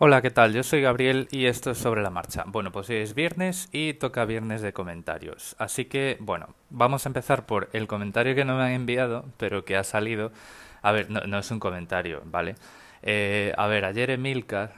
Hola, 0.00 0.22
¿qué 0.22 0.30
tal? 0.30 0.52
Yo 0.52 0.62
soy 0.62 0.80
Gabriel 0.80 1.26
y 1.32 1.46
esto 1.46 1.72
es 1.72 1.78
sobre 1.78 2.02
la 2.02 2.10
marcha. 2.10 2.44
Bueno, 2.46 2.70
pues 2.70 2.88
hoy 2.88 2.98
es 2.98 3.14
viernes 3.16 3.68
y 3.72 3.94
toca 3.94 4.24
viernes 4.26 4.62
de 4.62 4.72
comentarios. 4.72 5.56
Así 5.58 5.86
que, 5.86 6.16
bueno, 6.20 6.54
vamos 6.70 7.04
a 7.04 7.08
empezar 7.08 7.46
por 7.46 7.68
el 7.72 7.88
comentario 7.88 8.36
que 8.36 8.44
no 8.44 8.56
me 8.56 8.62
han 8.62 8.70
enviado, 8.70 9.24
pero 9.38 9.64
que 9.64 9.76
ha 9.76 9.82
salido. 9.82 10.30
A 10.82 10.92
ver, 10.92 11.10
no, 11.10 11.22
no 11.22 11.40
es 11.40 11.50
un 11.50 11.58
comentario, 11.58 12.22
¿vale? 12.26 12.54
Eh, 13.02 13.52
a 13.58 13.66
ver, 13.66 13.84
ayer 13.84 14.10
Emilcar, 14.10 14.70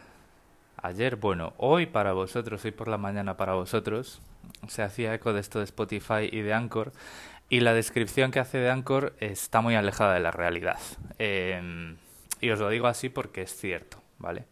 ayer, 0.79 1.17
bueno, 1.17 1.53
hoy 1.59 1.85
para 1.85 2.15
vosotros, 2.15 2.65
hoy 2.65 2.71
por 2.71 2.89
la 2.89 2.97
mañana 2.97 3.37
para 3.37 3.53
vosotros, 3.53 4.23
se 4.69 4.83
hacía 4.83 5.13
eco 5.13 5.35
de 5.35 5.41
esto 5.41 5.59
de 5.59 5.67
Spotify 5.67 6.31
y 6.33 6.41
de 6.41 6.55
Anchor. 6.55 6.93
Y 7.51 7.61
la 7.61 7.75
descripción 7.75 8.31
que 8.31 8.41
hace 8.41 8.57
de 8.57 8.71
Anchor 8.71 9.13
está 9.21 9.61
muy 9.61 9.75
alejada 9.75 10.15
de 10.15 10.21
la 10.21 10.31
realidad. 10.31 10.79
Eh, 11.19 11.95
y 12.41 12.49
os 12.49 12.59
lo 12.59 12.71
digo 12.71 12.87
así 12.87 13.11
porque 13.11 13.43
es 13.43 13.55
cierto, 13.55 13.99
¿vale? 14.17 14.47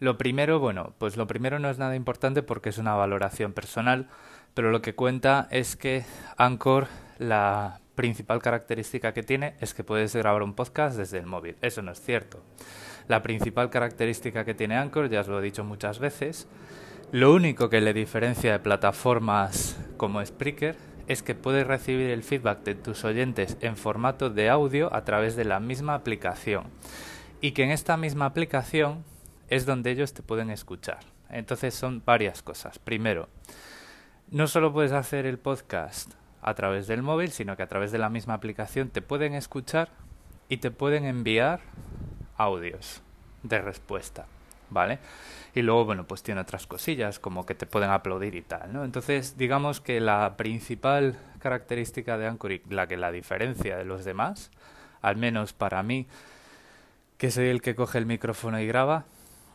Lo 0.00 0.16
primero, 0.16 0.60
bueno, 0.60 0.94
pues 0.98 1.16
lo 1.16 1.26
primero 1.26 1.58
no 1.58 1.68
es 1.70 1.78
nada 1.78 1.96
importante 1.96 2.42
porque 2.42 2.68
es 2.68 2.78
una 2.78 2.94
valoración 2.94 3.52
personal, 3.52 4.08
pero 4.54 4.70
lo 4.70 4.80
que 4.80 4.94
cuenta 4.94 5.48
es 5.50 5.74
que 5.74 6.04
Anchor, 6.36 6.86
la 7.18 7.80
principal 7.96 8.40
característica 8.40 9.12
que 9.12 9.24
tiene 9.24 9.54
es 9.60 9.74
que 9.74 9.82
puedes 9.82 10.14
grabar 10.14 10.44
un 10.44 10.54
podcast 10.54 10.96
desde 10.96 11.18
el 11.18 11.26
móvil. 11.26 11.56
Eso 11.62 11.82
no 11.82 11.90
es 11.90 12.00
cierto. 12.00 12.44
La 13.08 13.22
principal 13.22 13.70
característica 13.70 14.44
que 14.44 14.54
tiene 14.54 14.76
Anchor, 14.76 15.08
ya 15.08 15.20
os 15.20 15.28
lo 15.28 15.40
he 15.40 15.42
dicho 15.42 15.64
muchas 15.64 15.98
veces, 15.98 16.46
lo 17.10 17.32
único 17.32 17.68
que 17.68 17.80
le 17.80 17.92
diferencia 17.92 18.52
de 18.52 18.58
plataformas 18.60 19.76
como 19.96 20.24
Spreaker 20.24 20.76
es 21.08 21.22
que 21.22 21.34
puedes 21.34 21.66
recibir 21.66 22.10
el 22.10 22.22
feedback 22.22 22.62
de 22.62 22.74
tus 22.74 23.02
oyentes 23.04 23.56
en 23.62 23.76
formato 23.76 24.30
de 24.30 24.50
audio 24.50 24.94
a 24.94 25.04
través 25.04 25.34
de 25.34 25.46
la 25.46 25.58
misma 25.58 25.94
aplicación. 25.94 26.64
Y 27.40 27.52
que 27.52 27.64
en 27.64 27.70
esta 27.70 27.96
misma 27.96 28.26
aplicación 28.26 29.04
es 29.48 29.66
donde 29.66 29.90
ellos 29.90 30.12
te 30.12 30.22
pueden 30.22 30.50
escuchar. 30.50 31.00
Entonces 31.30 31.74
son 31.74 32.02
varias 32.04 32.42
cosas. 32.42 32.78
Primero, 32.78 33.28
no 34.30 34.46
solo 34.46 34.72
puedes 34.72 34.92
hacer 34.92 35.26
el 35.26 35.38
podcast 35.38 36.12
a 36.42 36.54
través 36.54 36.86
del 36.86 37.02
móvil, 37.02 37.30
sino 37.30 37.56
que 37.56 37.62
a 37.62 37.68
través 37.68 37.92
de 37.92 37.98
la 37.98 38.08
misma 38.08 38.34
aplicación 38.34 38.88
te 38.90 39.02
pueden 39.02 39.34
escuchar 39.34 39.90
y 40.48 40.58
te 40.58 40.70
pueden 40.70 41.04
enviar 41.04 41.60
audios 42.36 43.02
de 43.42 43.60
respuesta, 43.60 44.26
¿vale? 44.70 44.98
Y 45.54 45.62
luego, 45.62 45.84
bueno, 45.84 46.06
pues 46.06 46.22
tiene 46.22 46.40
otras 46.40 46.66
cosillas 46.66 47.18
como 47.18 47.44
que 47.44 47.54
te 47.54 47.66
pueden 47.66 47.90
aplaudir 47.90 48.34
y 48.34 48.42
tal, 48.42 48.72
¿no? 48.72 48.84
Entonces, 48.84 49.36
digamos 49.36 49.80
que 49.80 50.00
la 50.00 50.36
principal 50.36 51.18
característica 51.38 52.16
de 52.18 52.26
Anchor 52.26 52.60
la 52.70 52.86
que 52.86 52.96
la 52.96 53.10
diferencia 53.10 53.76
de 53.76 53.84
los 53.84 54.04
demás, 54.04 54.50
al 55.02 55.16
menos 55.16 55.52
para 55.52 55.82
mí, 55.82 56.06
que 57.16 57.30
soy 57.30 57.48
el 57.48 57.60
que 57.60 57.74
coge 57.74 57.98
el 57.98 58.06
micrófono 58.06 58.60
y 58.60 58.66
graba, 58.66 59.04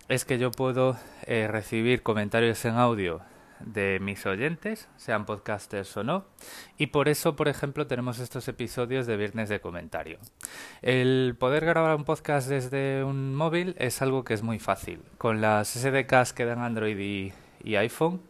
es 0.09 0.25
que 0.25 0.37
yo 0.37 0.51
puedo 0.51 0.97
eh, 1.25 1.47
recibir 1.47 2.03
comentarios 2.03 2.63
en 2.65 2.75
audio 2.75 3.21
de 3.59 3.99
mis 4.01 4.25
oyentes, 4.25 4.89
sean 4.97 5.25
podcasters 5.25 5.95
o 5.95 6.03
no, 6.03 6.25
y 6.77 6.87
por 6.87 7.07
eso, 7.07 7.35
por 7.35 7.47
ejemplo, 7.47 7.87
tenemos 7.87 8.19
estos 8.19 8.47
episodios 8.47 9.07
de 9.07 9.15
viernes 9.15 9.49
de 9.49 9.61
comentario. 9.61 10.19
El 10.81 11.35
poder 11.39 11.65
grabar 11.65 11.95
un 11.95 12.03
podcast 12.03 12.49
desde 12.49 13.03
un 13.03 13.35
móvil 13.35 13.75
es 13.79 14.01
algo 14.01 14.23
que 14.23 14.33
es 14.33 14.43
muy 14.43 14.59
fácil. 14.59 15.01
Con 15.17 15.39
las 15.39 15.69
SDKs 15.69 16.33
que 16.33 16.45
dan 16.45 16.59
Android 16.59 16.99
y, 16.99 17.33
y 17.63 17.75
iPhone, 17.75 18.21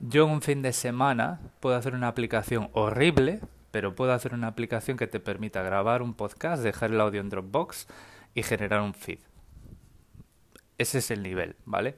yo 0.00 0.26
un 0.26 0.42
fin 0.42 0.62
de 0.62 0.72
semana 0.72 1.40
puedo 1.60 1.76
hacer 1.76 1.94
una 1.94 2.08
aplicación 2.08 2.70
horrible, 2.72 3.40
pero 3.70 3.94
puedo 3.94 4.12
hacer 4.12 4.34
una 4.34 4.48
aplicación 4.48 4.96
que 4.96 5.06
te 5.06 5.20
permita 5.20 5.62
grabar 5.62 6.02
un 6.02 6.14
podcast, 6.14 6.62
dejar 6.62 6.90
el 6.90 7.00
audio 7.00 7.20
en 7.20 7.28
Dropbox 7.28 7.86
y 8.34 8.42
generar 8.42 8.80
un 8.80 8.94
feed. 8.94 9.18
Ese 10.78 10.98
es 10.98 11.10
el 11.10 11.22
nivel, 11.22 11.56
¿vale? 11.64 11.96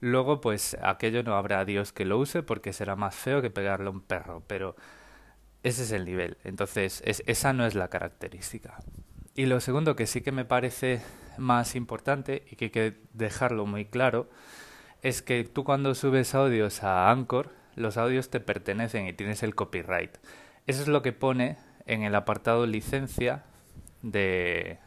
Luego, 0.00 0.40
pues 0.40 0.76
aquello 0.82 1.22
no 1.22 1.34
habrá 1.34 1.64
Dios 1.64 1.92
que 1.92 2.04
lo 2.04 2.18
use 2.18 2.42
porque 2.42 2.72
será 2.72 2.94
más 2.94 3.14
feo 3.14 3.42
que 3.42 3.50
pegarle 3.50 3.88
a 3.88 3.90
un 3.90 4.00
perro, 4.00 4.44
pero 4.46 4.76
ese 5.62 5.82
es 5.82 5.92
el 5.92 6.04
nivel. 6.04 6.36
Entonces, 6.44 7.02
es, 7.04 7.22
esa 7.26 7.52
no 7.52 7.66
es 7.66 7.74
la 7.74 7.88
característica. 7.88 8.78
Y 9.34 9.46
lo 9.46 9.60
segundo 9.60 9.96
que 9.96 10.06
sí 10.06 10.20
que 10.20 10.30
me 10.30 10.44
parece 10.44 11.00
más 11.38 11.74
importante 11.74 12.44
y 12.50 12.56
que 12.56 12.66
hay 12.66 12.70
que 12.70 13.00
dejarlo 13.12 13.66
muy 13.66 13.86
claro 13.86 14.28
es 15.02 15.22
que 15.22 15.44
tú 15.44 15.64
cuando 15.64 15.94
subes 15.94 16.34
audios 16.34 16.82
a 16.82 17.10
Anchor, 17.10 17.50
los 17.76 17.96
audios 17.96 18.30
te 18.30 18.40
pertenecen 18.40 19.06
y 19.06 19.12
tienes 19.12 19.42
el 19.42 19.54
copyright. 19.54 20.16
Eso 20.66 20.82
es 20.82 20.88
lo 20.88 21.02
que 21.02 21.12
pone 21.12 21.56
en 21.86 22.02
el 22.02 22.14
apartado 22.14 22.66
licencia 22.66 23.44
de 24.02 24.78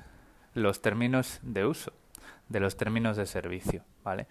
los 0.54 0.82
términos 0.82 1.40
de 1.42 1.66
uso 1.66 1.94
de 2.52 2.60
los 2.60 2.78
términos 2.78 3.18
de 3.18 3.26
servicio, 3.26 3.84
¿vale? 4.04 4.28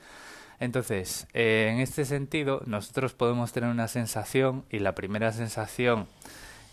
Entonces, 0.61 1.27
eh, 1.33 1.71
en 1.73 1.81
este 1.81 2.05
sentido, 2.05 2.63
nosotros 2.67 3.15
podemos 3.15 3.53
tener 3.53 3.71
una 3.71 3.89
sensación 3.89 4.65
y 4.71 4.81
la 4.81 4.95
primera 4.95 5.33
sensación 5.33 6.07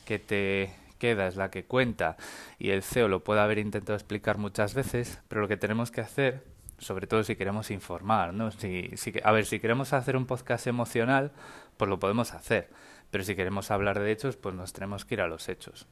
que 0.06 0.20
te 0.20 0.74
queda 1.00 1.28
es 1.28 1.38
la 1.38 1.50
que 1.50 1.64
cuenta 1.64 2.18
y 2.60 2.72
el 2.72 2.84
CEO 2.84 3.08
lo 3.08 3.24
puede 3.24 3.40
haber 3.40 3.60
intentado 3.60 3.96
explicar 3.96 4.38
muchas 4.38 4.74
veces, 4.74 5.20
pero 5.30 5.42
lo 5.42 5.48
que 5.48 5.56
tenemos 5.56 5.90
que 5.90 6.02
hacer, 6.02 6.44
sobre 6.80 7.08
todo 7.08 7.24
si 7.24 7.36
queremos 7.38 7.72
informar, 7.72 8.34
¿no? 8.34 8.52
Si, 8.52 8.92
si, 8.96 9.14
a 9.24 9.32
ver, 9.32 9.46
si 9.46 9.60
queremos 9.60 9.94
hacer 9.94 10.18
un 10.18 10.26
podcast 10.26 10.68
emocional, 10.68 11.32
pues 11.78 11.90
lo 11.90 11.98
podemos 11.98 12.34
hacer, 12.34 12.70
pero 13.10 13.24
si 13.24 13.36
queremos 13.36 13.72
hablar 13.72 14.00
de 14.00 14.12
hechos, 14.12 14.36
pues 14.36 14.54
nos 14.54 14.74
tenemos 14.74 15.06
que 15.06 15.16
ir 15.16 15.22
a 15.22 15.28
los 15.28 15.48
hechos. 15.48 15.88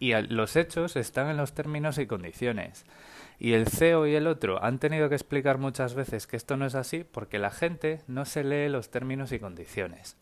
Y 0.00 0.12
los 0.14 0.56
hechos 0.56 0.96
están 0.96 1.28
en 1.28 1.36
los 1.36 1.52
términos 1.52 1.98
y 1.98 2.06
condiciones. 2.06 2.84
Y 3.38 3.52
el 3.52 3.68
CEO 3.68 4.06
y 4.06 4.16
el 4.16 4.26
otro 4.26 4.62
han 4.62 4.78
tenido 4.80 5.08
que 5.08 5.14
explicar 5.14 5.58
muchas 5.58 5.94
veces 5.94 6.26
que 6.26 6.36
esto 6.36 6.56
no 6.56 6.66
es 6.66 6.74
así 6.74 7.04
porque 7.04 7.38
la 7.38 7.50
gente 7.50 8.00
no 8.08 8.24
se 8.24 8.42
lee 8.42 8.68
los 8.68 8.90
términos 8.90 9.30
y 9.30 9.38
condiciones. 9.38 10.16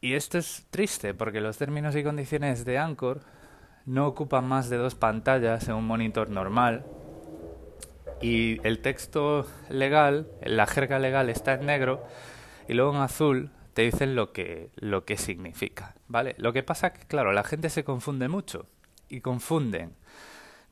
Y 0.00 0.14
esto 0.14 0.38
es 0.38 0.66
triste 0.70 1.14
porque 1.14 1.40
los 1.40 1.56
términos 1.56 1.94
y 1.94 2.02
condiciones 2.02 2.64
de 2.64 2.78
Anchor 2.78 3.20
no 3.86 4.06
ocupan 4.06 4.46
más 4.48 4.68
de 4.68 4.78
dos 4.78 4.94
pantallas 4.94 5.68
en 5.68 5.74
un 5.74 5.86
monitor 5.86 6.28
normal 6.30 6.84
y 8.20 8.58
el 8.66 8.80
texto 8.80 9.46
legal, 9.68 10.26
la 10.42 10.66
jerga 10.66 10.98
legal 10.98 11.28
está 11.28 11.54
en 11.54 11.66
negro 11.66 12.02
y 12.68 12.74
luego 12.74 12.94
en 12.94 13.02
azul 13.02 13.50
te 13.74 13.82
dicen 13.82 14.14
lo 14.14 14.32
que, 14.32 14.70
lo 14.76 15.04
que 15.04 15.16
significa, 15.16 15.94
¿vale? 16.08 16.34
Lo 16.38 16.52
que 16.52 16.62
pasa 16.62 16.92
que, 16.92 17.06
claro, 17.06 17.32
la 17.32 17.44
gente 17.44 17.68
se 17.70 17.84
confunde 17.84 18.28
mucho 18.28 18.66
y 19.08 19.20
confunden 19.20 19.94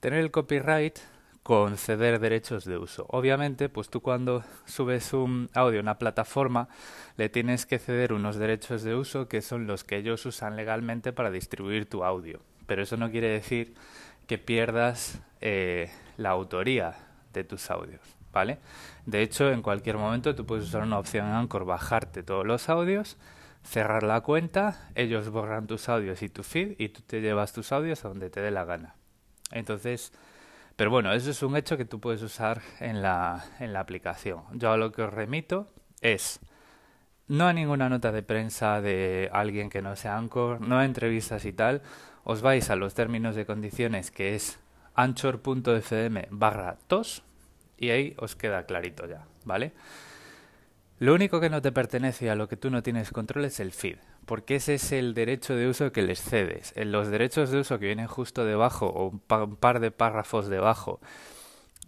tener 0.01 0.21
el 0.21 0.31
copyright 0.31 0.99
con 1.43 1.77
ceder 1.77 2.21
derechos 2.21 2.65
de 2.65 2.79
uso. 2.79 3.07
Obviamente, 3.09 3.69
pues 3.69 3.89
tú 3.89 4.01
cuando 4.01 4.45
subes 4.65 5.13
un 5.13 5.51
audio 5.55 5.81
a 5.81 5.83
una 5.83 5.99
plataforma 5.99 6.69
le 7.17 7.29
tienes 7.29 7.67
que 7.67 7.81
ceder 7.81 8.13
unos 8.13 8.37
derechos 8.37 8.83
de 8.85 8.95
uso 8.95 9.29
que 9.29 9.43
son 9.43 9.67
los 9.67 9.83
que 9.83 9.97
ellos 9.97 10.25
usan 10.25 10.57
legalmente 10.57 11.13
para 11.13 11.33
distribuir 11.33 11.89
tu 11.89 12.05
audio. 12.05 12.41
Pero 12.67 12.83
eso 12.83 12.97
no 12.97 13.11
quiere 13.11 13.29
decir 13.29 13.75
que 14.29 14.39
pierdas 14.39 15.21
eh, 15.41 15.91
la 16.17 16.31
autoría 16.31 16.95
de 17.33 17.43
tus 17.43 17.71
audios, 17.71 18.01
¿vale? 18.33 18.59
De 19.07 19.23
hecho, 19.23 19.51
en 19.51 19.63
cualquier 19.63 19.99
momento 19.99 20.35
tú 20.35 20.47
puedes 20.47 20.65
usar 20.65 20.83
una 20.83 20.99
opción 20.99 21.27
en 21.27 21.35
Anchor, 21.35 21.65
bajarte 21.65 22.23
todos 22.23 22.47
los 22.47 22.69
audios, 22.69 23.19
cerrar 23.63 24.03
la 24.03 24.21
cuenta, 24.23 24.89
ellos 24.95 25.29
borran 25.31 25.67
tus 25.67 25.89
audios 25.89 26.23
y 26.23 26.29
tu 26.29 26.43
feed 26.43 26.75
y 26.79 26.89
tú 26.89 27.03
te 27.03 27.21
llevas 27.21 27.53
tus 27.53 27.73
audios 27.73 28.05
a 28.05 28.09
donde 28.09 28.31
te 28.31 28.41
dé 28.41 28.51
la 28.51 28.65
gana. 28.65 28.97
Entonces, 29.51 30.13
pero 30.77 30.91
bueno, 30.91 31.13
eso 31.13 31.31
es 31.31 31.43
un 31.43 31.57
hecho 31.57 31.77
que 31.77 31.85
tú 31.85 32.01
puedes 32.01 32.23
usar 32.23 32.63
en 32.81 33.03
la, 33.03 33.45
en 33.61 33.73
la 33.73 33.81
aplicación. 33.81 34.43
Yo 34.53 34.73
a 34.73 34.77
lo 34.77 34.91
que 34.91 35.03
os 35.03 35.13
remito 35.13 35.69
es 36.01 36.41
no 37.29 37.47
a 37.47 37.53
ninguna 37.53 37.89
nota 37.89 38.13
de 38.13 38.23
prensa 38.23 38.81
de 38.81 39.31
alguien 39.33 39.71
que 39.71 39.83
no 39.83 39.97
sea 39.97 40.17
Anchor, 40.17 40.61
no 40.61 40.79
a 40.79 40.85
entrevistas 40.85 41.45
y 41.45 41.53
tal. 41.53 41.83
Os 42.25 42.43
vais 42.43 42.71
a 42.71 42.77
los 42.77 42.95
términos 42.95 43.37
de 43.37 43.47
condiciones 43.47 44.11
que 44.11 44.35
es 44.35 44.59
anchor.fm 44.95 46.29
barra 46.31 46.77
tos 46.87 47.23
y 47.77 47.91
ahí 47.91 48.15
os 48.19 48.37
queda 48.37 48.67
clarito 48.67 49.07
ya, 49.07 49.27
¿vale? 49.45 49.73
Lo 50.99 51.15
único 51.15 51.41
que 51.41 51.51
no 51.51 51.61
te 51.63 51.73
pertenece 51.73 52.31
a 52.31 52.37
lo 52.37 52.49
que 52.49 52.57
tú 52.57 52.71
no 52.71 52.83
tienes 52.83 53.11
control 53.11 53.45
es 53.47 53.61
el 53.61 53.73
feed 53.73 53.99
porque 54.27 54.57
ese 54.57 54.75
es 54.75 54.93
el 54.93 55.15
derecho 55.15 55.57
de 55.57 55.69
uso 55.69 55.93
que 55.93 56.03
les 56.03 56.21
cedes. 56.21 56.73
En 56.77 56.93
los 56.93 57.09
derechos 57.09 57.51
de 57.51 57.59
uso 57.59 57.79
que 57.79 57.87
vienen 57.87 58.07
justo 58.07 58.45
debajo 58.45 58.87
o 58.87 59.09
un, 59.09 59.57
par 59.57 59.81
de 59.81 59.91
párrafos 59.91 60.49
debajo 60.49 61.01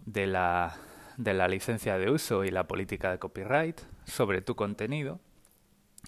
de 0.05 0.27
la, 0.27 0.75
de 1.17 1.33
la 1.33 1.47
licencia 1.47 1.97
de 1.97 2.09
uso 2.11 2.43
y 2.43 2.51
la 2.51 2.67
política 2.67 3.11
de 3.11 3.19
copyright 3.19 3.79
sobre 4.05 4.41
tu 4.41 4.55
contenido, 4.55 5.19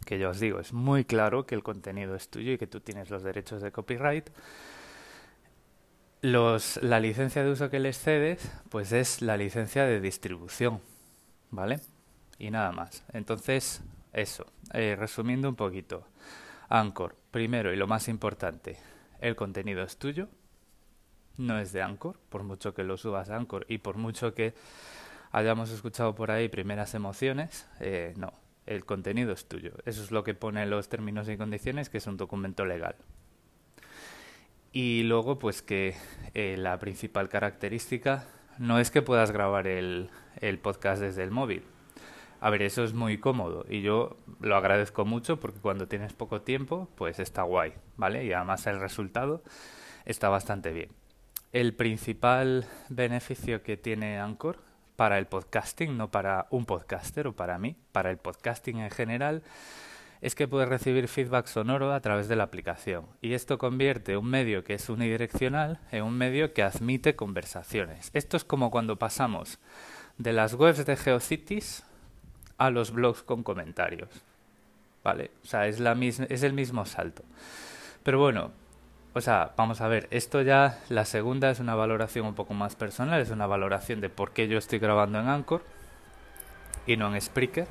que 0.05 0.19
yo 0.19 0.29
os 0.29 0.39
digo, 0.39 0.59
es 0.59 0.73
muy 0.73 1.05
claro 1.05 1.45
que 1.45 1.55
el 1.55 1.63
contenido 1.63 2.15
es 2.15 2.29
tuyo 2.29 2.51
y 2.51 2.57
que 2.57 2.67
tú 2.67 2.81
tienes 2.81 3.09
los 3.09 3.23
derechos 3.23 3.61
de 3.61 3.71
copyright. 3.71 4.29
Los, 6.21 6.81
la 6.81 6.99
licencia 6.99 7.43
de 7.43 7.51
uso 7.51 7.69
que 7.69 7.79
les 7.79 7.99
cedes, 7.99 8.51
pues 8.69 8.91
es 8.91 9.21
la 9.21 9.37
licencia 9.37 9.85
de 9.85 10.01
distribución, 10.01 10.81
¿vale? 11.51 11.79
Y 12.39 12.49
nada 12.49 12.71
más. 12.71 13.03
Entonces, 13.13 13.81
eso, 14.13 14.47
eh, 14.73 14.95
resumiendo 14.97 15.47
un 15.47 15.55
poquito. 15.55 16.07
Anchor, 16.69 17.15
primero 17.31 17.71
y 17.71 17.77
lo 17.77 17.87
más 17.87 18.07
importante, 18.07 18.77
el 19.21 19.35
contenido 19.35 19.83
es 19.83 19.97
tuyo, 19.97 20.27
no 21.37 21.59
es 21.59 21.71
de 21.71 21.81
Anchor, 21.81 22.19
por 22.29 22.43
mucho 22.43 22.73
que 22.73 22.83
lo 22.83 22.97
subas 22.97 23.29
a 23.29 23.37
Anchor 23.37 23.65
y 23.69 23.77
por 23.77 23.97
mucho 23.97 24.33
que 24.33 24.53
hayamos 25.31 25.69
escuchado 25.69 26.15
por 26.15 26.31
ahí 26.31 26.49
primeras 26.49 26.95
emociones, 26.95 27.67
eh, 27.79 28.13
no, 28.17 28.33
el 28.65 28.85
contenido 28.85 29.33
es 29.33 29.47
tuyo. 29.47 29.73
Eso 29.85 30.03
es 30.03 30.11
lo 30.11 30.23
que 30.23 30.33
pone 30.33 30.65
los 30.65 30.89
términos 30.89 31.29
y 31.29 31.37
condiciones, 31.37 31.89
que 31.89 31.99
es 31.99 32.07
un 32.07 32.17
documento 32.17 32.65
legal. 32.65 32.95
Y 34.79 35.01
luego, 35.01 35.39
pues 35.39 35.63
que 35.63 35.95
eh, 36.35 36.53
la 36.55 36.77
principal 36.77 37.29
característica 37.29 38.27
no 38.59 38.77
es 38.77 38.91
que 38.91 39.01
puedas 39.01 39.31
grabar 39.31 39.65
el, 39.65 40.11
el 40.39 40.59
podcast 40.59 41.01
desde 41.01 41.23
el 41.23 41.31
móvil. 41.31 41.63
A 42.41 42.51
ver, 42.51 42.61
eso 42.61 42.83
es 42.83 42.93
muy 42.93 43.17
cómodo 43.17 43.65
y 43.67 43.81
yo 43.81 44.17
lo 44.39 44.55
agradezco 44.55 45.03
mucho 45.03 45.39
porque 45.39 45.59
cuando 45.59 45.87
tienes 45.87 46.13
poco 46.13 46.43
tiempo, 46.43 46.91
pues 46.93 47.17
está 47.17 47.41
guay, 47.41 47.73
¿vale? 47.95 48.23
Y 48.23 48.33
además 48.33 48.67
el 48.67 48.79
resultado 48.79 49.41
está 50.05 50.29
bastante 50.29 50.71
bien. 50.71 50.89
El 51.53 51.73
principal 51.73 52.67
beneficio 52.87 53.63
que 53.63 53.77
tiene 53.77 54.19
Anchor 54.19 54.59
para 54.95 55.17
el 55.17 55.25
podcasting, 55.25 55.97
no 55.97 56.11
para 56.11 56.45
un 56.51 56.67
podcaster 56.67 57.25
o 57.25 57.35
para 57.35 57.57
mí, 57.57 57.75
para 57.91 58.11
el 58.11 58.17
podcasting 58.17 58.77
en 58.77 58.91
general, 58.91 59.41
es 60.21 60.35
que 60.35 60.47
puedes 60.47 60.69
recibir 60.69 61.07
feedback 61.07 61.47
sonoro 61.47 61.93
a 61.93 61.99
través 62.01 62.27
de 62.27 62.35
la 62.35 62.43
aplicación. 62.43 63.05
Y 63.21 63.33
esto 63.33 63.57
convierte 63.57 64.17
un 64.17 64.29
medio 64.29 64.63
que 64.63 64.73
es 64.73 64.89
unidireccional 64.89 65.79
en 65.91 66.03
un 66.03 66.17
medio 66.17 66.53
que 66.53 66.63
admite 66.63 67.15
conversaciones. 67.15 68.09
Esto 68.13 68.37
es 68.37 68.43
como 68.43 68.71
cuando 68.71 68.97
pasamos 68.97 69.59
de 70.17 70.33
las 70.33 70.53
webs 70.53 70.85
de 70.85 70.95
GeoCities 70.95 71.83
a 72.57 72.69
los 72.69 72.91
blogs 72.91 73.23
con 73.23 73.43
comentarios. 73.43 74.09
¿Vale? 75.03 75.31
O 75.43 75.47
sea, 75.47 75.67
es, 75.67 75.79
la 75.79 75.93
es 75.93 76.43
el 76.43 76.53
mismo 76.53 76.85
salto. 76.85 77.23
Pero 78.03 78.19
bueno, 78.19 78.51
o 79.13 79.21
sea, 79.21 79.53
vamos 79.55 79.81
a 79.81 79.87
ver, 79.87 80.07
esto 80.11 80.41
ya, 80.41 80.79
la 80.89 81.05
segunda 81.05 81.49
es 81.49 81.59
una 81.59 81.75
valoración 81.75 82.25
un 82.25 82.35
poco 82.35 82.53
más 82.53 82.75
personal, 82.75 83.21
es 83.21 83.29
una 83.29 83.47
valoración 83.47 84.01
de 84.01 84.09
por 84.09 84.31
qué 84.31 84.47
yo 84.47 84.57
estoy 84.57 84.79
grabando 84.79 85.19
en 85.19 85.27
Anchor 85.27 85.63
y 86.85 86.97
no 86.97 87.13
en 87.13 87.21
Spreaker. 87.21 87.67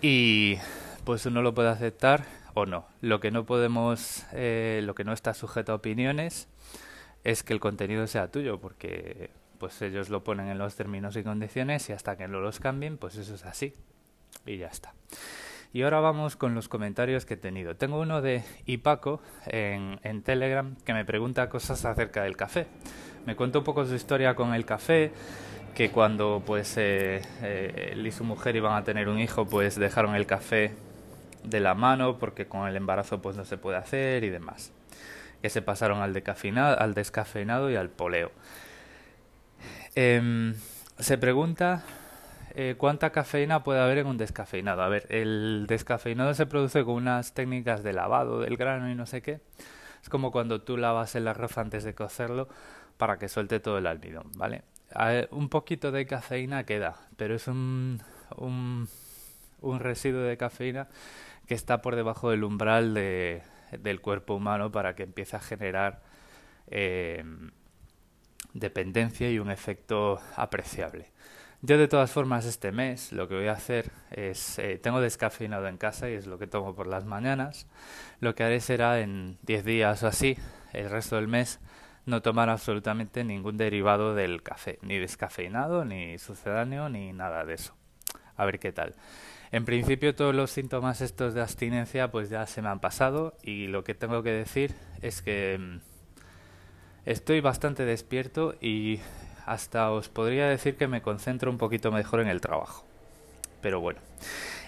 Y 0.00 0.58
pues 1.04 1.26
uno 1.26 1.42
lo 1.42 1.54
puede 1.54 1.68
aceptar 1.68 2.24
o 2.54 2.66
no. 2.66 2.86
Lo 3.00 3.20
que 3.20 3.30
no 3.30 3.44
podemos, 3.44 4.24
eh, 4.32 4.80
lo 4.84 4.94
que 4.94 5.04
no 5.04 5.12
está 5.12 5.34
sujeto 5.34 5.72
a 5.72 5.76
opiniones 5.76 6.48
es 7.24 7.42
que 7.42 7.52
el 7.52 7.60
contenido 7.60 8.06
sea 8.06 8.30
tuyo, 8.30 8.60
porque 8.60 9.30
pues 9.58 9.80
ellos 9.82 10.10
lo 10.10 10.24
ponen 10.24 10.48
en 10.48 10.58
los 10.58 10.74
términos 10.74 11.16
y 11.16 11.22
condiciones 11.22 11.88
y 11.88 11.92
hasta 11.92 12.16
que 12.16 12.26
no 12.28 12.40
los 12.40 12.58
cambien, 12.58 12.98
pues 12.98 13.16
eso 13.16 13.34
es 13.34 13.44
así. 13.44 13.74
Y 14.44 14.56
ya 14.56 14.68
está. 14.68 14.94
Y 15.72 15.82
ahora 15.82 16.00
vamos 16.00 16.36
con 16.36 16.54
los 16.54 16.68
comentarios 16.68 17.24
que 17.24 17.34
he 17.34 17.38
tenido. 17.38 17.76
Tengo 17.76 18.00
uno 18.00 18.20
de 18.20 18.42
Ipaco 18.66 19.22
en, 19.46 20.00
en 20.02 20.22
Telegram 20.22 20.76
que 20.84 20.92
me 20.92 21.04
pregunta 21.04 21.48
cosas 21.48 21.84
acerca 21.84 22.24
del 22.24 22.36
café. 22.36 22.66
Me 23.24 23.36
cuenta 23.36 23.58
un 23.58 23.64
poco 23.64 23.86
su 23.86 23.94
historia 23.94 24.34
con 24.34 24.52
el 24.52 24.66
café, 24.66 25.12
que 25.74 25.90
cuando 25.90 26.42
pues 26.44 26.76
eh, 26.76 27.22
eh, 27.42 27.90
él 27.92 28.06
y 28.06 28.10
su 28.10 28.24
mujer 28.24 28.56
iban 28.56 28.74
a 28.74 28.84
tener 28.84 29.08
un 29.08 29.18
hijo, 29.18 29.46
pues 29.46 29.76
dejaron 29.76 30.14
el 30.14 30.26
café 30.26 30.72
de 31.44 31.60
la 31.60 31.74
mano 31.74 32.18
porque 32.18 32.46
con 32.46 32.68
el 32.68 32.76
embarazo 32.76 33.20
pues 33.22 33.36
no 33.36 33.44
se 33.44 33.58
puede 33.58 33.76
hacer 33.78 34.24
y 34.24 34.30
demás. 34.30 34.72
Que 35.40 35.50
se 35.50 35.62
pasaron 35.62 36.00
al, 36.00 36.22
al 36.78 36.94
descafeinado 36.94 37.70
y 37.70 37.76
al 37.76 37.90
poleo. 37.90 38.30
Em, 39.94 40.54
se 40.98 41.18
pregunta 41.18 41.82
eh, 42.54 42.74
cuánta 42.78 43.10
cafeína 43.10 43.64
puede 43.64 43.80
haber 43.80 43.98
en 43.98 44.06
un 44.06 44.18
descafeinado. 44.18 44.82
A 44.82 44.88
ver, 44.88 45.06
el 45.10 45.66
descafeinado 45.68 46.34
se 46.34 46.46
produce 46.46 46.84
con 46.84 46.94
unas 46.94 47.34
técnicas 47.34 47.82
de 47.82 47.92
lavado 47.92 48.40
del 48.40 48.56
grano 48.56 48.90
y 48.90 48.94
no 48.94 49.06
sé 49.06 49.22
qué. 49.22 49.40
Es 50.02 50.08
como 50.08 50.32
cuando 50.32 50.62
tú 50.62 50.76
lavas 50.76 51.14
el 51.14 51.28
arroz 51.28 51.58
antes 51.58 51.84
de 51.84 51.94
cocerlo 51.94 52.48
para 52.96 53.18
que 53.18 53.28
suelte 53.28 53.60
todo 53.60 53.78
el 53.78 53.86
almidón, 53.86 54.30
¿vale? 54.36 54.62
un 55.30 55.48
poquito 55.48 55.90
de 55.90 56.04
cafeína 56.04 56.64
queda, 56.64 56.96
pero 57.16 57.34
es 57.34 57.48
un, 57.48 58.02
un, 58.36 58.86
un 59.62 59.80
residuo 59.80 60.20
de 60.20 60.36
cafeína 60.36 60.88
que 61.52 61.56
está 61.56 61.82
por 61.82 61.96
debajo 61.96 62.30
del 62.30 62.44
umbral 62.44 62.94
de, 62.94 63.42
del 63.78 64.00
cuerpo 64.00 64.36
humano 64.36 64.72
para 64.72 64.94
que 64.94 65.02
empiece 65.02 65.36
a 65.36 65.38
generar 65.38 66.00
eh, 66.68 67.22
dependencia 68.54 69.30
y 69.30 69.38
un 69.38 69.50
efecto 69.50 70.18
apreciable. 70.34 71.12
Yo 71.60 71.76
de 71.76 71.88
todas 71.88 72.10
formas 72.10 72.46
este 72.46 72.72
mes 72.72 73.12
lo 73.12 73.28
que 73.28 73.34
voy 73.34 73.48
a 73.48 73.52
hacer 73.52 73.90
es, 74.12 74.58
eh, 74.60 74.78
tengo 74.82 75.02
descafeinado 75.02 75.68
en 75.68 75.76
casa 75.76 76.08
y 76.08 76.14
es 76.14 76.26
lo 76.26 76.38
que 76.38 76.46
tomo 76.46 76.74
por 76.74 76.86
las 76.86 77.04
mañanas, 77.04 77.66
lo 78.20 78.34
que 78.34 78.44
haré 78.44 78.60
será 78.60 79.00
en 79.00 79.36
10 79.42 79.62
días 79.66 80.02
o 80.04 80.06
así, 80.06 80.38
el 80.72 80.88
resto 80.88 81.16
del 81.16 81.28
mes, 81.28 81.60
no 82.06 82.22
tomar 82.22 82.48
absolutamente 82.48 83.24
ningún 83.24 83.58
derivado 83.58 84.14
del 84.14 84.42
café, 84.42 84.78
ni 84.80 84.96
descafeinado, 84.96 85.84
ni 85.84 86.16
sucedáneo, 86.16 86.88
ni 86.88 87.12
nada 87.12 87.44
de 87.44 87.52
eso. 87.56 87.74
A 88.36 88.44
ver 88.44 88.58
qué 88.58 88.72
tal. 88.72 88.94
En 89.52 89.66
principio 89.66 90.14
todos 90.14 90.34
los 90.34 90.50
síntomas 90.50 91.02
estos 91.02 91.34
de 91.34 91.42
abstinencia 91.42 92.10
pues 92.10 92.30
ya 92.30 92.46
se 92.46 92.62
me 92.62 92.68
han 92.68 92.80
pasado 92.80 93.34
y 93.42 93.66
lo 93.66 93.84
que 93.84 93.94
tengo 93.94 94.22
que 94.22 94.30
decir 94.30 94.74
es 95.02 95.20
que 95.20 95.58
mm, 95.60 95.80
estoy 97.04 97.40
bastante 97.40 97.84
despierto 97.84 98.54
y 98.60 99.00
hasta 99.44 99.90
os 99.90 100.08
podría 100.08 100.46
decir 100.46 100.76
que 100.76 100.88
me 100.88 101.02
concentro 101.02 101.50
un 101.50 101.58
poquito 101.58 101.92
mejor 101.92 102.20
en 102.20 102.28
el 102.28 102.40
trabajo. 102.40 102.86
Pero 103.60 103.80
bueno. 103.80 104.00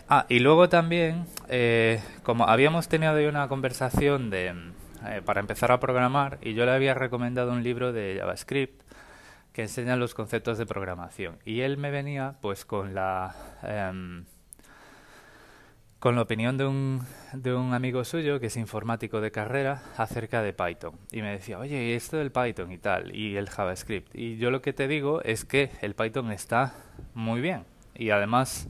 Ah, 0.08 0.26
y 0.28 0.40
luego 0.40 0.68
también, 0.68 1.26
eh, 1.48 2.02
como 2.22 2.46
habíamos 2.46 2.88
tenido 2.88 3.14
hoy 3.14 3.24
una 3.24 3.48
conversación 3.48 4.28
de, 4.28 4.52
mm, 4.52 4.72
eh, 5.06 5.22
para 5.24 5.40
empezar 5.40 5.72
a 5.72 5.80
programar 5.80 6.38
y 6.42 6.52
yo 6.52 6.66
le 6.66 6.72
había 6.72 6.92
recomendado 6.92 7.52
un 7.52 7.62
libro 7.62 7.92
de 7.92 8.16
JavaScript 8.18 8.83
que 9.54 9.62
enseña 9.62 9.96
los 9.96 10.12
conceptos 10.12 10.58
de 10.58 10.66
programación 10.66 11.38
y 11.46 11.60
él 11.60 11.78
me 11.78 11.90
venía 11.90 12.36
pues 12.42 12.66
con 12.66 12.92
la 12.92 13.34
em, 13.62 14.26
con 16.04 16.16
la 16.16 16.20
opinión 16.20 16.58
de 16.58 16.66
un, 16.66 17.00
de 17.32 17.54
un 17.54 17.72
amigo 17.72 18.04
suyo 18.04 18.38
que 18.38 18.48
es 18.48 18.58
informático 18.58 19.22
de 19.22 19.30
carrera 19.30 19.82
acerca 19.96 20.42
de 20.42 20.52
Python. 20.52 20.98
Y 21.10 21.22
me 21.22 21.30
decía, 21.30 21.58
oye, 21.58 21.96
esto 21.96 22.18
del 22.18 22.30
Python 22.30 22.70
y 22.72 22.76
tal, 22.76 23.16
y 23.16 23.38
el 23.38 23.48
JavaScript. 23.48 24.14
Y 24.14 24.36
yo 24.36 24.50
lo 24.50 24.60
que 24.60 24.74
te 24.74 24.86
digo 24.86 25.22
es 25.22 25.46
que 25.46 25.70
el 25.80 25.94
Python 25.94 26.30
está 26.30 26.74
muy 27.14 27.40
bien. 27.40 27.64
Y 27.94 28.10
además, 28.10 28.68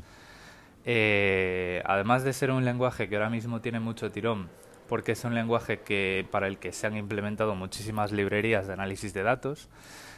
eh, 0.85 1.83
además 1.87 2.23
de 2.23 2.33
ser 2.35 2.53
un 2.53 2.65
lenguaje 2.65 3.09
que 3.09 3.17
ahora 3.17 3.31
mismo 3.31 3.61
tiene 3.61 3.81
mucho 3.81 4.13
tirón, 4.13 4.49
porque 4.89 5.13
es 5.13 5.25
un 5.25 5.35
lenguaje 5.35 5.81
que, 5.81 6.27
para 6.31 6.47
el 6.47 6.59
que 6.59 6.73
se 6.73 6.87
han 6.87 6.97
implementado 6.97 7.55
muchísimas 7.55 8.13
librerías 8.13 8.67
de 8.67 8.73
análisis 8.73 9.15
de 9.15 9.23
datos, 9.23 9.69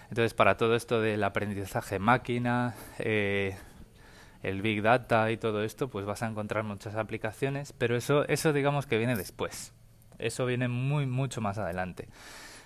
entonces 0.09 0.35
para 0.35 0.57
todo 0.57 0.77
esto 0.77 1.01
del 1.01 1.23
aprendizaje 1.25 1.99
máquina, 1.99 2.75
eh, 2.99 3.57
el 4.43 4.63
Big 4.63 4.83
Data 4.83 5.31
y 5.31 5.37
todo 5.37 5.65
esto, 5.65 5.89
pues 5.89 6.07
vas 6.07 6.23
a 6.23 6.29
encontrar 6.29 6.65
muchas 6.65 6.95
aplicaciones, 6.95 7.73
pero 7.73 7.97
eso, 7.97 8.27
eso 8.29 8.53
digamos 8.53 8.87
que 8.87 8.99
viene 8.99 9.17
después. 9.17 9.73
Eso 10.19 10.47
viene 10.47 10.69
muy, 10.69 11.07
mucho 11.07 11.41
más 11.41 11.59
adelante. 11.59 12.09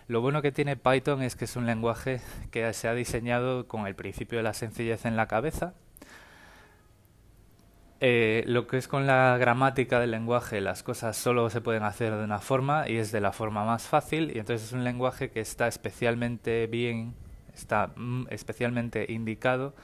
Lo 0.06 0.20
bueno 0.20 0.42
que 0.42 0.52
tiene 0.52 0.76
Python 0.76 1.22
es 1.22 1.36
que 1.36 1.44
es 1.44 1.56
un 1.56 1.66
lenguaje 1.66 2.20
que 2.50 2.72
se 2.72 2.88
ha 2.88 2.94
diseñado 2.94 3.66
con 3.66 3.86
el 3.86 3.94
principio 3.94 4.38
de 4.38 4.42
la 4.42 4.54
sencillez 4.54 5.04
en 5.04 5.16
la 5.16 5.26
cabeza. 5.26 5.74
Eh, 8.02 8.44
lo 8.46 8.66
que 8.66 8.78
es 8.78 8.88
con 8.88 9.06
la 9.06 9.36
gramática 9.38 10.00
del 10.00 10.12
lenguaje, 10.12 10.62
las 10.62 10.82
cosas 10.82 11.18
solo 11.18 11.50
se 11.50 11.60
pueden 11.60 11.82
hacer 11.82 12.16
de 12.16 12.24
una 12.24 12.38
forma 12.38 12.88
y 12.88 12.96
es 12.96 13.12
de 13.12 13.20
la 13.20 13.30
forma 13.30 13.66
más 13.66 13.82
fácil 13.82 14.32
y 14.34 14.38
entonces 14.38 14.68
es 14.68 14.72
un 14.72 14.84
lenguaje 14.84 15.30
que 15.30 15.40
está 15.40 15.68
especialmente 15.68 16.66
bien, 16.66 17.14
está 17.54 17.90
mm, 17.94 18.28
especialmente 18.30 19.12
indicado 19.12 19.74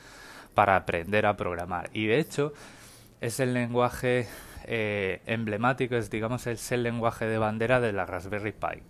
para 0.54 0.76
aprender 0.76 1.26
a 1.26 1.36
programar. 1.36 1.90
Y 1.92 2.06
de 2.06 2.18
hecho, 2.18 2.54
es 3.20 3.38
el 3.38 3.52
lenguaje 3.52 4.26
eh, 4.64 5.20
emblemático, 5.26 5.94
es 5.96 6.08
digamos 6.08 6.46
es 6.46 6.72
el 6.72 6.82
lenguaje 6.84 7.26
de 7.26 7.36
bandera 7.36 7.80
de 7.80 7.92
la 7.92 8.06
Raspberry 8.06 8.52
Pi. 8.52 8.82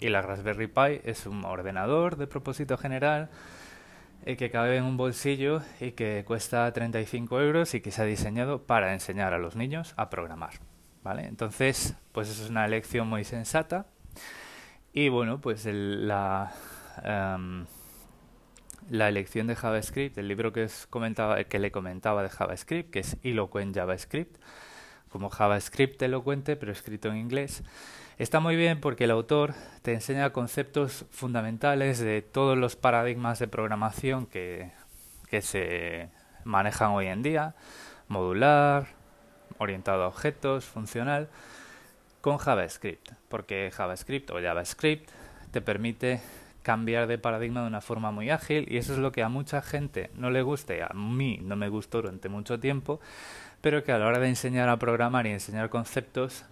Y 0.00 0.10
la 0.10 0.20
Raspberry 0.20 0.66
Pi 0.66 1.00
es 1.04 1.24
un 1.24 1.46
ordenador 1.46 2.16
de 2.16 2.26
propósito 2.26 2.76
general 2.76 3.30
eh, 4.26 4.36
que 4.36 4.50
cabe 4.50 4.76
en 4.76 4.82
un 4.82 4.96
bolsillo 4.96 5.62
y 5.80 5.92
que 5.92 6.24
cuesta 6.26 6.72
35 6.72 7.40
euros 7.40 7.74
y 7.74 7.80
que 7.80 7.92
se 7.92 8.02
ha 8.02 8.04
diseñado 8.04 8.66
para 8.66 8.92
enseñar 8.92 9.32
a 9.32 9.38
los 9.38 9.54
niños 9.54 9.94
a 9.96 10.10
programar. 10.10 10.54
¿Vale? 11.04 11.26
Entonces, 11.26 11.94
pues 12.10 12.28
es 12.28 12.50
una 12.50 12.64
elección 12.64 13.06
muy 13.06 13.22
sensata. 13.22 13.86
Y 14.92 15.10
bueno, 15.10 15.40
pues 15.40 15.64
la, 15.64 16.52
em, 17.04 17.66
la 18.90 19.08
elección 19.08 19.46
de 19.46 19.54
JavaScript, 19.54 20.18
el 20.18 20.26
libro 20.26 20.52
que, 20.52 20.64
es 20.64 20.88
comentaba, 20.88 21.44
que 21.44 21.60
le 21.60 21.70
comentaba 21.70 22.24
de 22.24 22.28
JavaScript, 22.28 22.90
que 22.90 22.98
es 22.98 23.16
Eloquent 23.22 23.76
JavaScript, 23.76 24.42
como 25.08 25.30
JavaScript 25.30 26.02
elocuente, 26.02 26.56
pero 26.56 26.72
escrito 26.72 27.10
en 27.10 27.18
inglés. 27.18 27.62
Está 28.18 28.40
muy 28.40 28.56
bien 28.56 28.80
porque 28.80 29.04
el 29.04 29.10
autor 29.10 29.52
te 29.82 29.92
enseña 29.92 30.30
conceptos 30.30 31.04
fundamentales 31.10 31.98
de 31.98 32.22
todos 32.22 32.56
los 32.56 32.74
paradigmas 32.74 33.38
de 33.38 33.46
programación 33.46 34.24
que, 34.24 34.70
se 35.42 36.08
manejan 36.44 36.92
hoy 36.92 37.08
en 37.08 37.22
día, 37.22 37.54
modular, 38.08 38.86
orientado 39.58 40.04
a 40.04 40.08
objetos, 40.08 40.64
funcional, 40.64 41.28
con 42.22 42.38
JavaScript, 42.38 43.12
porque 43.28 43.70
JavaScript 43.70 44.30
o 44.30 44.40
JavaScript 44.40 45.10
te 45.50 45.60
permite 45.60 46.22
cambiar 46.62 47.08
de 47.08 47.18
paradigma 47.18 47.60
de 47.60 47.66
una 47.66 47.82
forma 47.82 48.12
muy 48.12 48.30
ágil 48.30 48.66
y 48.70 48.78
eso 48.78 48.94
es 48.94 48.98
lo 48.98 49.12
que 49.12 49.22
a 49.22 49.28
mucha 49.28 49.60
gente 49.60 50.10
no 50.14 50.30
le 50.30 50.40
gusta 50.40 50.74
y 50.74 50.80
a 50.80 50.88
mí 50.94 51.38
no 51.42 51.54
me 51.54 51.68
gustó 51.68 52.00
durante 52.00 52.30
mucho 52.30 52.58
tiempo, 52.58 52.98
pero 53.60 53.84
que 53.84 53.92
a 53.92 53.98
la 53.98 54.06
hora 54.06 54.20
de 54.20 54.28
enseñar 54.28 54.70
a 54.70 54.78
programar 54.78 55.26
y 55.26 55.32
enseñar 55.32 55.68
conceptos 55.68 56.46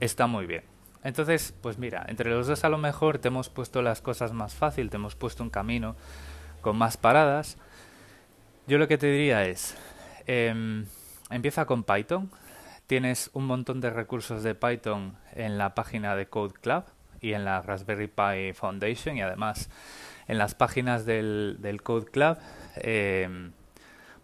está 0.00 0.26
muy 0.26 0.44
bien. 0.44 0.67
Entonces, 1.04 1.54
pues 1.60 1.78
mira, 1.78 2.04
entre 2.08 2.30
los 2.30 2.46
dos 2.46 2.64
a 2.64 2.68
lo 2.68 2.78
mejor 2.78 3.18
te 3.18 3.28
hemos 3.28 3.48
puesto 3.48 3.82
las 3.82 4.02
cosas 4.02 4.32
más 4.32 4.54
fácil, 4.54 4.90
te 4.90 4.96
hemos 4.96 5.14
puesto 5.14 5.42
un 5.42 5.50
camino 5.50 5.96
con 6.60 6.76
más 6.76 6.96
paradas. 6.96 7.56
Yo 8.66 8.78
lo 8.78 8.88
que 8.88 8.98
te 8.98 9.06
diría 9.06 9.44
es, 9.44 9.76
em, 10.26 10.86
empieza 11.30 11.64
con 11.66 11.84
Python. 11.84 12.30
Tienes 12.86 13.30
un 13.32 13.46
montón 13.46 13.80
de 13.80 13.90
recursos 13.90 14.42
de 14.42 14.54
Python 14.54 15.16
en 15.34 15.58
la 15.58 15.74
página 15.74 16.16
de 16.16 16.26
Code 16.26 16.54
Club 16.60 16.84
y 17.20 17.32
en 17.32 17.44
la 17.44 17.62
Raspberry 17.62 18.08
Pi 18.08 18.52
Foundation 18.54 19.16
y 19.16 19.22
además 19.22 19.70
en 20.26 20.38
las 20.38 20.54
páginas 20.54 21.06
del, 21.06 21.56
del 21.60 21.82
Code 21.82 22.06
Club. 22.06 22.38
Em, 22.76 23.52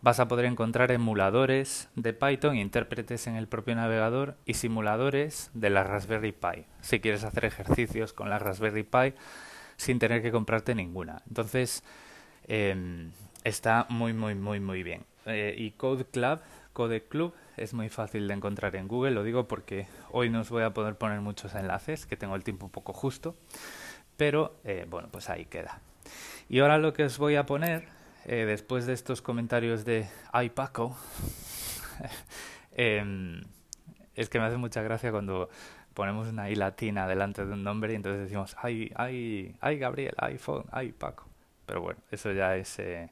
vas 0.05 0.21
a 0.21 0.29
poder 0.29 0.45
encontrar 0.45 0.93
emuladores 0.93 1.89
de 1.97 2.13
Python, 2.13 2.57
intérpretes 2.57 3.27
en 3.27 3.37
el 3.37 3.49
propio 3.49 3.75
navegador 3.75 4.37
y 4.45 4.53
simuladores 4.53 5.51
de 5.55 5.71
la 5.71 5.83
Raspberry 5.83 6.33
Pi, 6.33 6.67
si 6.83 7.01
quieres 7.01 7.25
hacer 7.25 7.47
ejercicios 7.47 8.13
con 8.13 8.29
la 8.29 8.39
Raspberry 8.39 8.83
Pi 8.83 9.15
sin 9.79 9.99
tener 9.99 10.21
que 10.21 10.31
comprarte 10.31 10.75
ninguna. 10.75 11.23
Entonces, 11.27 11.83
em, 12.47 13.13
está 13.45 13.87
muy, 13.89 14.13
muy, 14.13 14.35
muy, 14.35 14.61
muy 14.61 14.83
bien. 14.83 15.07
Eh, 15.25 15.55
y 15.57 15.71
Code 15.71 16.05
Club, 16.05 16.41
Code 16.75 17.05
Club, 17.05 17.33
es 17.57 17.73
muy 17.73 17.89
fácil 17.89 18.29
de 18.29 18.35
encontrar 18.35 18.77
en 18.77 18.89
Google, 18.89 19.13
lo 19.13 19.25
digo 19.25 19.49
porque 19.49 19.87
hoy 20.11 20.29
no 20.29 20.43
os 20.43 20.51
voy 20.51 20.65
a 20.65 20.75
poder 20.75 20.97
poner 20.97 21.23
muchos 21.23 21.55
enlaces, 21.55 22.05
que 22.05 22.19
tengo 22.19 22.37
el 22.37 22.45
tiempo 22.45 22.67
un 22.67 22.73
poco 22.73 22.93
justo, 22.93 23.37
pero 24.19 24.55
eh, 24.65 24.85
bueno, 24.87 25.09
pues 25.11 25.31
ahí 25.31 25.47
queda. 25.47 25.81
Y 26.51 26.59
ahora 26.59 26.77
lo 26.77 26.93
que 26.93 27.05
os 27.05 27.17
voy 27.17 27.37
a 27.37 27.47
poner 27.47 28.04
eh, 28.27 28.45
después 28.47 28.87
de 28.87 28.93
estos 28.93 29.23
comentarios 29.23 29.85
de 29.85 30.09
ay 30.33 30.51
Paco, 30.51 30.97
em, 32.73 33.43
es 34.15 34.29
que 34.29 34.39
me 34.39 34.47
hace 34.47 34.57
mucha 34.57 34.83
gracia 34.83 35.11
cuando 35.11 35.49
ponemos 35.95 36.29
una 36.29 36.51
I 36.51 36.57
latina 36.57 37.07
delante 37.07 37.45
de 37.45 37.53
un 37.53 37.63
nombre 37.63 37.93
y 37.93 37.97
entonces 37.97 38.23
decimos 38.23 38.57
ay, 38.61 38.93
ay, 38.97 39.57
ay 39.61 39.79
Gabriel, 39.79 40.15
iPhone, 40.19 40.65
ay 40.73 40.93
Paco. 40.93 41.29
Pero 41.67 41.81
bueno, 41.81 42.01
eso 42.11 42.33
ya 42.33 42.57
es 42.57 42.79
eh, 42.79 43.11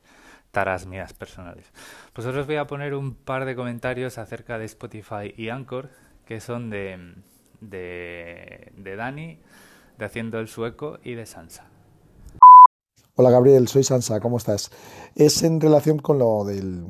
taras 0.50 0.87
mías 0.87 1.12
personales. 1.12 1.71
Pues 2.12 2.26
os 2.26 2.47
voy 2.47 2.57
a 2.57 2.66
poner 2.66 2.95
un 2.95 3.14
par 3.14 3.45
de 3.45 3.57
comentarios 3.57 4.19
acerca 4.19 4.59
de 4.59 4.66
Spotify 4.66 5.35
y 5.37 5.49
Anchor, 5.49 5.90
que 6.26 6.40
son 6.40 6.71
de, 6.71 7.14
de, 7.61 8.73
de 8.76 8.97
Dani, 8.97 9.38
de 9.99 10.04
Haciendo 10.04 10.38
el 10.38 10.49
Sueco 10.49 10.99
y 11.02 11.14
de 11.14 11.26
Sansa. 11.26 11.72
Hola 13.14 13.31
Gabriel, 13.31 13.69
soy 13.69 13.85
Sansa, 13.85 14.21
¿cómo 14.21 14.38
estás? 14.38 14.71
Es 15.14 15.42
en 15.42 15.61
relación 15.61 15.99
con 15.99 16.19
lo 16.19 16.45
de 16.47 16.83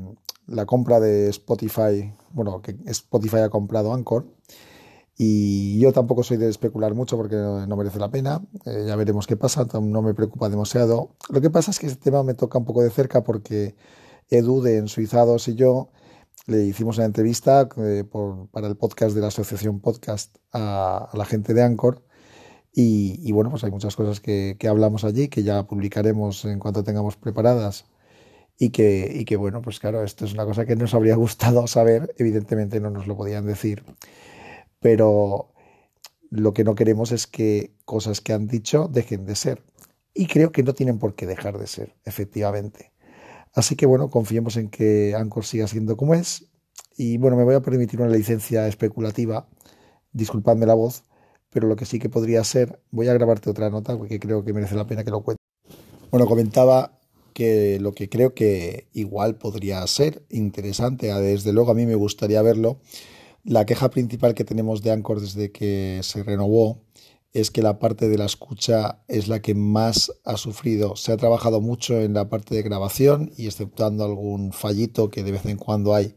la 0.46 0.66
compra 0.66 1.00
de 1.00 1.28
Spotify, 1.28 2.14
bueno, 2.30 2.62
que 2.62 2.76
Spotify 2.86 3.38
ha 3.38 3.48
comprado 3.48 3.92
Anchor 3.92 4.26
y 5.18 5.80
yo 5.80 5.92
tampoco 5.92 6.22
soy 6.22 6.36
de 6.36 6.48
especular 6.48 6.94
mucho 6.94 7.16
porque 7.16 7.34
no, 7.34 7.76
merece 7.76 7.98
la 7.98 8.12
pena, 8.12 8.40
eh, 8.66 8.84
ya 8.86 8.94
veremos 8.94 9.26
qué 9.26 9.36
pasa, 9.36 9.66
no 9.80 10.00
me 10.00 10.14
preocupa 10.14 10.48
demasiado. 10.48 11.16
Lo 11.28 11.40
que 11.40 11.50
pasa 11.50 11.72
es 11.72 11.80
que 11.80 11.88
este 11.88 12.04
tema 12.04 12.22
me 12.22 12.34
toca 12.34 12.56
un 12.56 12.66
poco 12.66 12.82
de 12.82 12.90
cerca 12.90 13.24
porque 13.24 13.74
Edu 14.30 14.62
de 14.62 14.76
Ensuizados 14.78 15.48
y 15.48 15.56
yo 15.56 15.88
le 16.46 16.62
hicimos 16.62 16.98
una 16.98 17.06
entrevista 17.06 17.68
eh, 17.78 18.04
para 18.52 18.68
el 18.68 18.76
podcast 18.76 19.16
de 19.16 19.22
la 19.22 19.26
asociación 19.26 19.80
podcast 19.80 20.36
a, 20.52 21.08
a 21.12 21.16
la 21.16 21.24
gente 21.24 21.52
de 21.52 21.64
Anchor 21.64 22.04
y, 22.74 23.32
bueno, 23.32 23.50
pues 23.50 23.64
hay 23.64 23.70
muchas 23.70 23.96
cosas 23.96 24.20
que, 24.20 24.56
hablamos 24.68 25.04
allí 25.04 25.28
que 25.28 25.42
ya 25.42 25.64
publicaremos 25.64 26.44
en 26.46 26.58
cuanto 26.58 26.82
tengamos 26.84 27.16
preparadas. 27.16 27.86
Y 28.58 28.70
que, 28.70 29.10
y 29.14 29.24
que, 29.24 29.36
bueno, 29.36 29.60
pues 29.62 29.80
claro, 29.80 30.04
esto 30.04 30.24
es 30.24 30.34
una 30.34 30.44
cosa 30.44 30.64
que 30.66 30.76
nos 30.76 30.94
habría 30.94 31.16
gustado 31.16 31.66
saber. 31.66 32.14
Evidentemente 32.18 32.80
no 32.80 32.90
nos 32.90 33.06
lo 33.06 33.16
podían 33.16 33.46
decir. 33.46 33.84
Pero 34.80 35.52
lo 36.30 36.54
que 36.54 36.64
no 36.64 36.74
queremos 36.74 37.12
es 37.12 37.26
que 37.26 37.74
cosas 37.84 38.20
que 38.20 38.32
han 38.32 38.46
dicho 38.46 38.88
dejen 38.90 39.26
de 39.26 39.36
ser. 39.36 39.62
Y 40.14 40.26
creo 40.26 40.52
que 40.52 40.62
no 40.62 40.74
tienen 40.74 40.98
por 40.98 41.14
qué 41.14 41.26
dejar 41.26 41.58
de 41.58 41.66
ser, 41.66 41.94
efectivamente. 42.04 42.92
Así 43.54 43.76
que 43.76 43.86
bueno, 43.86 44.10
confiemos 44.10 44.56
en 44.56 44.70
que 44.70 45.14
Anchor 45.14 45.44
siga 45.44 45.66
siendo 45.66 45.96
como 45.96 46.14
es. 46.14 46.46
Y 46.96 47.18
bueno, 47.18 47.36
me 47.36 47.44
voy 47.44 47.54
a 47.54 47.60
permitir 47.60 48.00
una 48.00 48.10
licencia 48.10 48.66
especulativa. 48.68 49.46
Disculpadme 50.12 50.66
la 50.66 50.74
voz 50.74 51.04
pero 51.52 51.68
lo 51.68 51.76
que 51.76 51.85
sí 51.85 51.99
que 51.99 52.09
podría 52.09 52.42
ser, 52.44 52.80
voy 52.90 53.09
a 53.09 53.14
grabarte 53.14 53.50
otra 53.50 53.71
nota 53.71 53.97
porque 53.97 54.18
creo 54.18 54.44
que 54.44 54.52
merece 54.52 54.75
la 54.75 54.87
pena 54.87 55.04
que 55.04 55.11
lo 55.11 55.23
cuente. 55.23 55.42
Bueno, 56.11 56.26
comentaba 56.26 56.99
que 57.32 57.78
lo 57.80 57.92
que 57.92 58.09
creo 58.09 58.35
que 58.35 58.88
igual 58.92 59.37
podría 59.37 59.87
ser 59.87 60.25
interesante, 60.28 61.12
desde 61.14 61.52
luego 61.52 61.71
a 61.71 61.75
mí 61.75 61.87
me 61.87 61.94
gustaría 61.94 62.42
verlo, 62.42 62.80
la 63.44 63.66
queja 63.66 63.90
principal 63.90 64.35
que 64.35 64.44
tenemos 64.44 64.82
de 64.82 64.92
Anchor 64.92 65.21
desde 65.21 65.50
que 65.50 66.00
se 66.02 66.23
renovó 66.23 66.82
es 67.32 67.50
que 67.50 67.62
la 67.62 67.78
parte 67.78 68.09
de 68.09 68.18
la 68.18 68.26
escucha 68.26 69.02
es 69.09 69.26
la 69.26 69.40
que 69.40 69.54
más 69.54 70.12
ha 70.25 70.37
sufrido. 70.37 70.97
Se 70.97 71.12
ha 71.12 71.16
trabajado 71.16 71.61
mucho 71.61 71.99
en 71.99 72.12
la 72.12 72.28
parte 72.28 72.54
de 72.54 72.62
grabación 72.62 73.32
y 73.37 73.47
exceptuando 73.47 74.04
algún 74.04 74.52
fallito 74.52 75.11
que 75.11 75.23
de 75.23 75.32
vez 75.32 75.47
en 75.47 75.56
cuando 75.56 75.94
hay, 75.94 76.14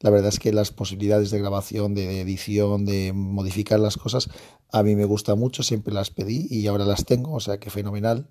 la 0.00 0.10
verdad 0.10 0.28
es 0.28 0.38
que 0.38 0.52
las 0.52 0.70
posibilidades 0.70 1.30
de 1.30 1.38
grabación, 1.38 1.94
de 1.94 2.20
edición, 2.20 2.84
de 2.84 3.12
modificar 3.12 3.80
las 3.80 3.96
cosas, 3.96 4.28
a 4.70 4.82
mí 4.82 4.94
me 4.94 5.04
gusta 5.04 5.34
mucho, 5.34 5.62
siempre 5.62 5.92
las 5.92 6.10
pedí 6.10 6.46
y 6.50 6.66
ahora 6.66 6.84
las 6.84 7.04
tengo, 7.04 7.32
o 7.32 7.40
sea 7.40 7.58
que 7.58 7.70
fenomenal. 7.70 8.28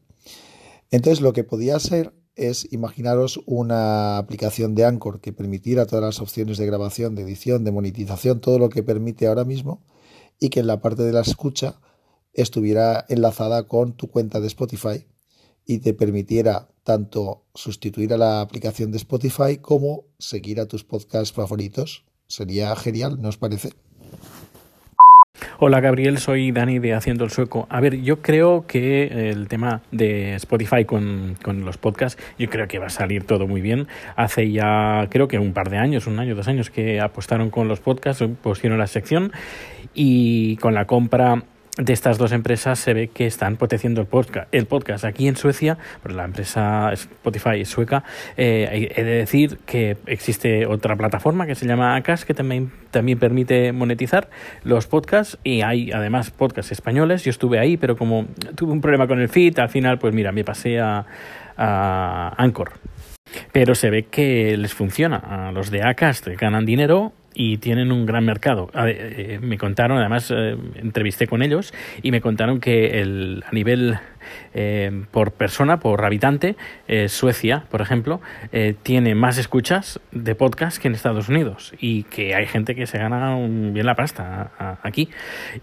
Entonces 0.91 1.21
lo 1.21 1.33
que 1.33 1.43
podía 1.43 1.77
ser 1.79 2.13
es 2.35 2.71
imaginaros 2.71 3.41
una 3.45 4.17
aplicación 4.17 4.75
de 4.75 4.85
Anchor 4.85 5.19
que 5.19 5.33
permitiera 5.33 5.85
todas 5.85 6.05
las 6.05 6.21
opciones 6.21 6.57
de 6.57 6.67
grabación, 6.67 7.15
de 7.15 7.23
edición, 7.23 7.63
de 7.63 7.71
monetización, 7.71 8.39
todo 8.39 8.59
lo 8.59 8.69
que 8.69 8.83
permite 8.83 9.27
ahora 9.27 9.43
mismo 9.43 9.83
y 10.39 10.49
que 10.49 10.59
en 10.59 10.67
la 10.67 10.79
parte 10.79 11.03
de 11.03 11.11
la 11.11 11.21
escucha 11.21 11.81
estuviera 12.33 13.05
enlazada 13.09 13.67
con 13.67 13.93
tu 13.93 14.09
cuenta 14.09 14.39
de 14.39 14.47
Spotify 14.47 15.05
y 15.67 15.79
te 15.79 15.93
permitiera 15.93 16.69
tanto 16.83 17.43
sustituir 17.53 18.13
a 18.13 18.17
la 18.17 18.41
aplicación 18.41 18.91
de 18.91 18.97
Spotify 18.97 19.57
como 19.61 20.05
seguir 20.17 20.61
a 20.61 20.65
tus 20.65 20.85
podcasts 20.85 21.33
favoritos. 21.33 22.05
Sería 22.27 22.73
genial, 22.77 23.21
¿no 23.21 23.29
os 23.29 23.37
parece? 23.37 23.71
Hola 25.59 25.81
Gabriel, 25.81 26.19
soy 26.19 26.51
Dani 26.51 26.79
de 26.79 26.93
Haciendo 26.93 27.23
el 27.25 27.31
Sueco. 27.31 27.67
A 27.69 27.81
ver, 27.81 28.01
yo 28.01 28.21
creo 28.21 28.65
que 28.67 29.29
el 29.29 29.47
tema 29.47 29.81
de 29.91 30.35
Spotify 30.35 30.85
con, 30.85 31.35
con, 31.43 31.65
los 31.65 31.77
podcasts, 31.77 32.21
yo 32.39 32.49
creo 32.49 32.67
que 32.67 32.79
va 32.79 32.87
a 32.87 32.91
salir 32.91 33.25
todo 33.25 33.47
muy 33.47 33.59
bien. 33.59 33.87
Hace 34.15 34.51
ya, 34.51 35.07
creo 35.09 35.27
que 35.27 35.39
un 35.39 35.53
par 35.53 35.69
de 35.69 35.77
años, 35.77 36.07
un 36.07 36.19
año, 36.19 36.35
dos 36.35 36.47
años 36.47 36.69
que 36.69 37.01
apostaron 37.01 37.49
con 37.49 37.67
los 37.67 37.79
podcasts, 37.79 38.23
pusieron 38.41 38.77
la 38.77 38.87
sección 38.87 39.31
y 39.93 40.57
con 40.57 40.73
la 40.73 40.85
compra 40.85 41.43
de 41.77 41.93
estas 41.93 42.17
dos 42.17 42.31
empresas 42.31 42.79
se 42.79 42.93
ve 42.93 43.07
que 43.09 43.27
están 43.27 43.55
potenciando 43.55 44.01
el 44.01 44.07
podcast. 44.07 44.53
El 44.53 44.65
podcast 44.65 45.05
aquí 45.05 45.27
en 45.27 45.35
Suecia, 45.35 45.77
pues 46.01 46.15
la 46.15 46.25
empresa 46.25 46.91
Spotify 46.91 47.63
sueca, 47.65 48.03
eh, 48.35 48.91
he 48.95 49.03
de 49.03 49.11
decir 49.11 49.59
que 49.65 49.97
existe 50.07 50.65
otra 50.65 50.95
plataforma 50.95 51.45
que 51.45 51.55
se 51.55 51.67
llama 51.67 51.95
Acas 51.95 52.25
que 52.25 52.33
también, 52.33 52.71
también 52.91 53.19
permite 53.19 53.71
monetizar 53.71 54.29
los 54.63 54.87
podcasts 54.87 55.37
y 55.43 55.61
hay 55.61 55.91
además 55.91 56.31
podcasts 56.31 56.71
españoles. 56.71 57.23
Yo 57.23 57.29
estuve 57.29 57.59
ahí, 57.59 57.77
pero 57.77 57.95
como 57.95 58.25
tuve 58.55 58.71
un 58.71 58.81
problema 58.81 59.07
con 59.07 59.19
el 59.19 59.29
feed, 59.29 59.59
al 59.59 59.69
final, 59.69 59.99
pues 59.99 60.13
mira, 60.13 60.31
me 60.31 60.43
pasé 60.43 60.79
a, 60.79 61.05
a 61.57 62.33
Anchor. 62.37 62.71
Pero 63.51 63.75
se 63.75 63.89
ve 63.89 64.03
que 64.03 64.55
les 64.57 64.73
funciona. 64.73 65.17
A 65.17 65.51
los 65.51 65.69
de 65.69 65.83
Acast 65.83 66.27
ganan 66.27 66.65
dinero 66.65 67.13
y 67.39 67.57
tienen 67.57 67.91
un 67.91 68.07
gran 68.07 68.25
mercado. 68.25 68.69
Eh, 68.87 69.39
me 69.39 69.59
contaron, 69.59 69.99
además 69.99 70.33
eh, 70.35 70.57
entrevisté 70.75 71.27
con 71.27 71.43
ellos 71.43 71.71
y 72.01 72.09
me 72.09 72.19
contaron 72.19 72.59
que 72.59 72.99
el, 72.99 73.43
a 73.47 73.51
nivel 73.51 73.99
eh, 74.53 75.03
por 75.11 75.31
persona, 75.31 75.79
por 75.79 76.03
habitante, 76.05 76.55
eh, 76.87 77.09
Suecia, 77.09 77.65
por 77.69 77.81
ejemplo, 77.81 78.21
eh, 78.51 78.75
tiene 78.83 79.15
más 79.15 79.37
escuchas 79.37 79.99
de 80.11 80.35
podcast 80.35 80.77
que 80.81 80.87
en 80.87 80.95
Estados 80.95 81.29
Unidos 81.29 81.73
y 81.79 82.03
que 82.03 82.35
hay 82.35 82.45
gente 82.45 82.75
que 82.75 82.87
se 82.87 82.97
gana 82.97 83.37
bien 83.37 83.85
la 83.85 83.95
pasta 83.95 84.79
aquí. 84.83 85.09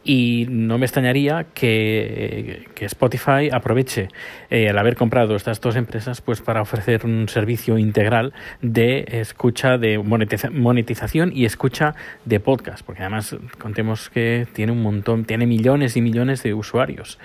Y 0.05 0.47
no 0.49 0.79
me 0.79 0.87
extrañaría 0.87 1.47
que, 1.55 2.69
que 2.75 2.85
Spotify 2.87 3.51
aproveche 3.53 4.09
el 4.51 4.77
haber 4.79 4.97
comprado 4.97 5.37
estas 5.37 5.61
dos 5.61 5.77
empresas 5.77 6.21
pues 6.21 6.41
para 6.41 6.63
ofrecer 6.63 7.05
un 7.05 7.29
servicio 7.29 7.79
integral 7.79 8.33
de 8.63 9.05
escucha, 9.09 9.79
de 9.79 9.99
monetización 9.99 11.33
y 11.35 11.45
escucha 11.45 11.95
de 12.25 12.41
podcast, 12.41 12.85
porque 12.85 13.03
además 13.03 13.37
contemos 13.59 14.11
que 14.11 14.47
tiene 14.53 14.73
un 14.73 14.83
montón, 14.83 15.25
tiene 15.25 15.47
millones 15.47 15.97
y 15.97 16.01
millones 16.01 16.43
de 16.43 16.55
usuarios 16.55 17.19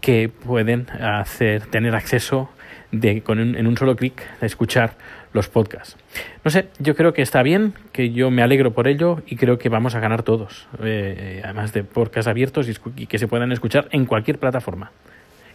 que 0.00 0.28
pueden 0.28 0.88
hacer, 0.90 1.66
tener 1.66 1.94
acceso 1.94 2.48
de, 2.92 3.22
con 3.22 3.38
en 3.38 3.66
un 3.66 3.76
solo 3.76 3.96
clic 3.96 4.22
a 4.40 4.46
escuchar 4.46 4.96
los 5.36 5.48
podcasts. 5.48 5.96
No 6.44 6.50
sé, 6.50 6.70
yo 6.78 6.96
creo 6.96 7.12
que 7.12 7.22
está 7.22 7.42
bien, 7.42 7.74
que 7.92 8.10
yo 8.10 8.30
me 8.30 8.42
alegro 8.42 8.72
por 8.72 8.88
ello 8.88 9.22
y 9.26 9.36
creo 9.36 9.58
que 9.58 9.68
vamos 9.68 9.94
a 9.94 10.00
ganar 10.00 10.22
todos, 10.22 10.66
eh, 10.82 11.42
además 11.44 11.72
de 11.72 11.84
podcasts 11.84 12.26
abiertos 12.26 12.68
y, 12.68 13.06
que 13.06 13.18
se 13.18 13.28
puedan 13.28 13.52
escuchar 13.52 13.88
en 13.92 14.06
cualquier 14.06 14.38
plataforma. 14.38 14.90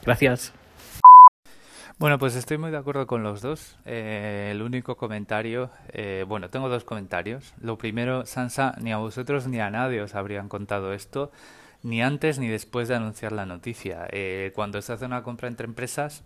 Gracias. 0.06 0.54
Bueno, 1.98 2.18
pues 2.18 2.36
estoy 2.36 2.58
muy 2.58 2.72
de 2.72 2.78
acuerdo 2.78 3.06
con 3.06 3.22
los 3.22 3.42
dos. 3.42 3.78
Eh, 3.86 4.50
el 4.52 4.62
único 4.62 4.96
comentario, 4.98 5.70
eh, 5.94 6.26
bueno, 6.28 6.50
tengo 6.50 6.70
dos 6.70 6.84
comentarios. 6.84 7.54
Lo 7.62 7.78
primero, 7.78 8.26
Sansa, 8.26 8.76
ni 8.82 8.92
a 8.92 8.98
vosotros 8.98 9.48
ni 9.48 9.60
a 9.60 9.70
nadie 9.70 10.02
os 10.02 10.16
habrían 10.16 10.48
contado 10.48 10.94
esto, 10.94 11.32
ni 11.84 12.02
antes 12.02 12.40
ni 12.40 12.48
después 12.48 12.88
de 12.88 12.96
anunciar 12.96 13.32
la 13.32 13.46
noticia. 13.46 14.08
Eh, 14.12 14.52
cuando 14.56 14.82
se 14.82 14.94
hace 14.94 15.06
una 15.06 15.24
compra 15.24 15.48
entre 15.48 15.66
empresas, 15.66 16.24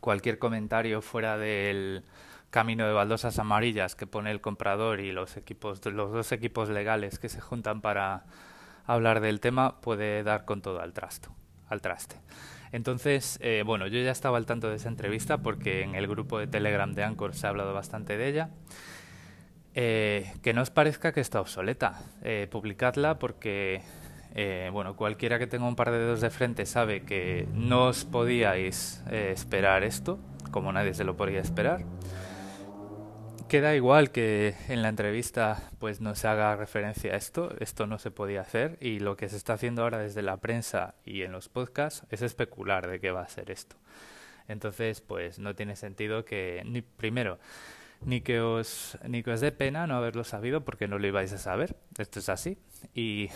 cualquier 0.00 0.38
comentario 0.38 1.02
fuera 1.02 1.36
del 1.38 2.04
camino 2.50 2.86
de 2.86 2.92
baldosas 2.92 3.38
amarillas 3.38 3.94
que 3.94 4.06
pone 4.06 4.30
el 4.30 4.40
comprador 4.40 5.00
y 5.00 5.12
los 5.12 5.36
equipos, 5.36 5.84
los 5.84 6.12
dos 6.12 6.32
equipos 6.32 6.68
legales 6.68 7.18
que 7.18 7.28
se 7.28 7.40
juntan 7.40 7.80
para 7.80 8.24
hablar 8.86 9.20
del 9.20 9.40
tema 9.40 9.80
puede 9.80 10.22
dar 10.22 10.44
con 10.44 10.62
todo 10.62 10.80
al 10.80 10.92
trasto, 10.92 11.30
al 11.68 11.80
traste. 11.80 12.16
Entonces, 12.72 13.38
eh, 13.42 13.62
bueno, 13.64 13.86
yo 13.86 14.00
ya 14.00 14.10
estaba 14.10 14.38
al 14.38 14.46
tanto 14.46 14.68
de 14.68 14.76
esa 14.76 14.88
entrevista 14.88 15.38
porque 15.38 15.82
en 15.82 15.94
el 15.94 16.06
grupo 16.06 16.38
de 16.38 16.46
Telegram 16.46 16.92
de 16.92 17.04
Anchor 17.04 17.34
se 17.34 17.46
ha 17.46 17.50
hablado 17.50 17.72
bastante 17.72 18.16
de 18.16 18.28
ella. 18.28 18.50
Eh, 19.78 20.32
que 20.42 20.54
no 20.54 20.62
os 20.62 20.70
parezca 20.70 21.12
que 21.12 21.20
está 21.20 21.40
obsoleta. 21.40 22.00
Eh, 22.22 22.48
publicadla 22.50 23.18
porque, 23.18 23.82
bueno, 24.72 24.96
cualquiera 24.96 25.38
que 25.38 25.46
tenga 25.46 25.66
un 25.66 25.76
par 25.76 25.90
de 25.90 25.98
dedos 25.98 26.20
de 26.20 26.30
frente 26.30 26.66
sabe 26.66 27.02
que 27.04 27.48
no 27.52 27.86
os 27.86 28.04
podíais 28.04 29.02
esperar 29.10 29.82
esto, 29.82 30.18
como 30.50 30.72
nadie 30.72 30.94
se 30.94 31.04
lo 31.04 31.16
podía 31.16 31.40
esperar 31.40 31.84
queda 33.48 33.76
igual 33.76 34.10
que 34.10 34.56
en 34.68 34.82
la 34.82 34.88
entrevista 34.88 35.70
pues 35.78 36.00
no 36.00 36.14
se 36.16 36.26
haga 36.26 36.56
referencia 36.56 37.12
a 37.12 37.16
esto, 37.16 37.54
esto 37.60 37.86
no 37.86 37.98
se 37.98 38.10
podía 38.10 38.40
hacer 38.40 38.76
y 38.80 38.98
lo 38.98 39.16
que 39.16 39.28
se 39.28 39.36
está 39.36 39.52
haciendo 39.52 39.82
ahora 39.82 39.98
desde 39.98 40.22
la 40.22 40.38
prensa 40.38 40.94
y 41.04 41.22
en 41.22 41.30
los 41.32 41.48
podcasts 41.48 42.04
es 42.10 42.22
especular 42.22 42.88
de 42.88 42.98
qué 42.98 43.12
va 43.12 43.22
a 43.22 43.28
ser 43.28 43.50
esto. 43.50 43.76
Entonces, 44.48 45.00
pues 45.00 45.38
no 45.38 45.54
tiene 45.54 45.76
sentido 45.76 46.24
que 46.24 46.64
primero 46.96 47.38
ni 48.06 48.22
que 48.22 48.40
os 48.40 48.96
ni 49.04 49.22
que 49.22 49.32
os 49.32 49.42
dé 49.42 49.52
pena 49.52 49.86
no 49.86 49.96
haberlo 49.96 50.24
sabido 50.24 50.64
porque 50.64 50.88
no 50.88 50.98
lo 50.98 51.06
ibais 51.06 51.32
a 51.34 51.38
saber. 51.38 51.76
Esto 51.98 52.20
es 52.20 52.30
así 52.30 52.56
y 52.94 53.28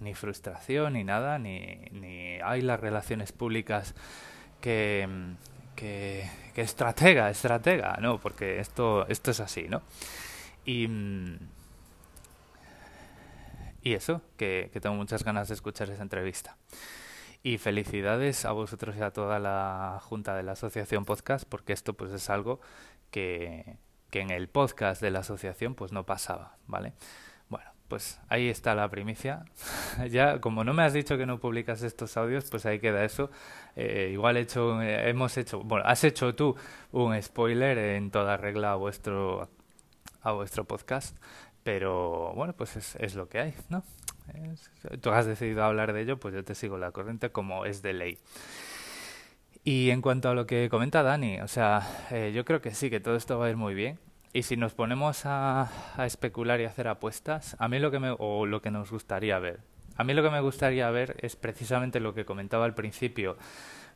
ni 0.00 0.14
frustración 0.14 0.94
ni 0.94 1.04
nada 1.04 1.38
ni 1.38 1.86
ni 1.92 2.40
hay 2.42 2.62
las 2.62 2.80
relaciones 2.80 3.30
públicas 3.30 3.94
que 4.60 5.06
que, 5.74 6.28
estratega, 6.56 7.30
estratega, 7.30 7.98
¿no? 8.00 8.18
Porque 8.18 8.60
esto, 8.60 9.06
esto 9.08 9.30
es 9.30 9.40
así, 9.40 9.68
¿no? 9.68 9.82
Y, 10.64 10.88
y 13.82 13.94
eso, 13.94 14.22
que, 14.36 14.70
tengo 14.80 14.96
muchas 14.96 15.24
ganas 15.24 15.48
de 15.48 15.54
escuchar 15.54 15.90
esa 15.90 16.02
entrevista. 16.02 16.56
Y 17.42 17.58
felicidades 17.58 18.46
a 18.46 18.52
vosotros 18.52 18.96
y 18.96 19.02
a 19.02 19.10
toda 19.10 19.38
la 19.38 20.00
junta 20.02 20.34
de 20.34 20.42
la 20.42 20.52
asociación 20.52 21.04
podcast, 21.04 21.46
porque 21.46 21.74
esto 21.74 21.92
pues 21.92 22.12
es 22.12 22.30
algo 22.30 22.60
que, 23.10 23.76
que 24.14 24.20
en 24.20 24.30
el 24.30 24.46
podcast 24.46 25.02
de 25.02 25.10
la 25.10 25.18
asociación 25.18 25.74
pues 25.74 25.90
no 25.90 26.06
pasaba, 26.06 26.54
¿vale? 26.68 26.92
pues 27.88 28.20
ahí 28.28 28.48
está 28.48 28.76
la 28.76 28.88
primicia. 28.88 29.44
ya, 30.08 30.40
como 30.40 30.62
no 30.62 30.72
me 30.72 30.84
has 30.84 30.92
dicho 30.92 31.18
que 31.18 31.26
no 31.26 31.40
publicas 31.40 31.82
estos 31.82 32.16
audios, 32.16 32.48
pues 32.48 32.64
ahí 32.64 32.78
queda 32.78 33.04
eso. 33.04 33.28
Eh, 33.74 34.10
igual 34.12 34.36
hecho, 34.36 34.80
eh, 34.80 35.10
hemos 35.10 35.36
hecho, 35.36 35.64
bueno, 35.64 35.84
has 35.84 36.04
hecho 36.04 36.32
tú 36.36 36.54
un 36.92 37.20
spoiler 37.20 37.76
en 37.76 38.12
toda 38.12 38.36
regla 38.36 38.70
a 38.70 38.76
vuestro, 38.76 39.50
a 40.22 40.30
vuestro 40.30 40.64
podcast, 40.64 41.16
pero 41.64 42.32
bueno, 42.36 42.52
pues 42.52 42.76
es, 42.76 42.94
es 43.00 43.16
lo 43.16 43.28
que 43.28 43.40
hay, 43.40 43.54
¿no? 43.68 43.82
tú 45.00 45.10
has 45.10 45.26
decidido 45.26 45.64
hablar 45.64 45.92
de 45.92 46.02
ello, 46.02 46.20
pues 46.20 46.34
yo 46.34 46.44
te 46.44 46.54
sigo 46.54 46.78
la 46.78 46.92
corriente 46.92 47.32
como 47.32 47.66
es 47.66 47.82
de 47.82 47.94
ley. 47.94 48.18
Y 49.64 49.90
en 49.90 50.02
cuanto 50.02 50.28
a 50.28 50.34
lo 50.34 50.46
que 50.46 50.68
comenta 50.68 51.02
Dani, 51.02 51.40
o 51.40 51.48
sea, 51.48 51.88
eh, 52.10 52.32
yo 52.34 52.44
creo 52.44 52.60
que 52.60 52.74
sí, 52.74 52.90
que 52.90 53.00
todo 53.00 53.16
esto 53.16 53.38
va 53.38 53.46
a 53.46 53.50
ir 53.50 53.56
muy 53.56 53.74
bien. 53.74 53.98
Y 54.34 54.42
si 54.42 54.58
nos 54.58 54.74
ponemos 54.74 55.22
a, 55.24 55.70
especular 56.04 56.60
y 56.60 56.64
hacer 56.64 56.86
apuestas, 56.86 57.56
a 57.58 57.68
mí 57.68 57.78
lo 57.78 57.90
que 57.90 57.98
me, 57.98 58.14
o 58.18 58.44
lo 58.44 58.60
que 58.60 58.70
nos 58.70 58.90
gustaría 58.90 59.38
ver, 59.38 59.60
a 59.96 60.04
mí 60.04 60.12
lo 60.12 60.22
que 60.22 60.28
me 60.28 60.40
gustaría 60.40 60.90
ver 60.90 61.16
es 61.20 61.36
precisamente 61.36 61.98
lo 61.98 62.14
que 62.14 62.26
comentaba 62.26 62.66
al 62.66 62.74
principio 62.74 63.38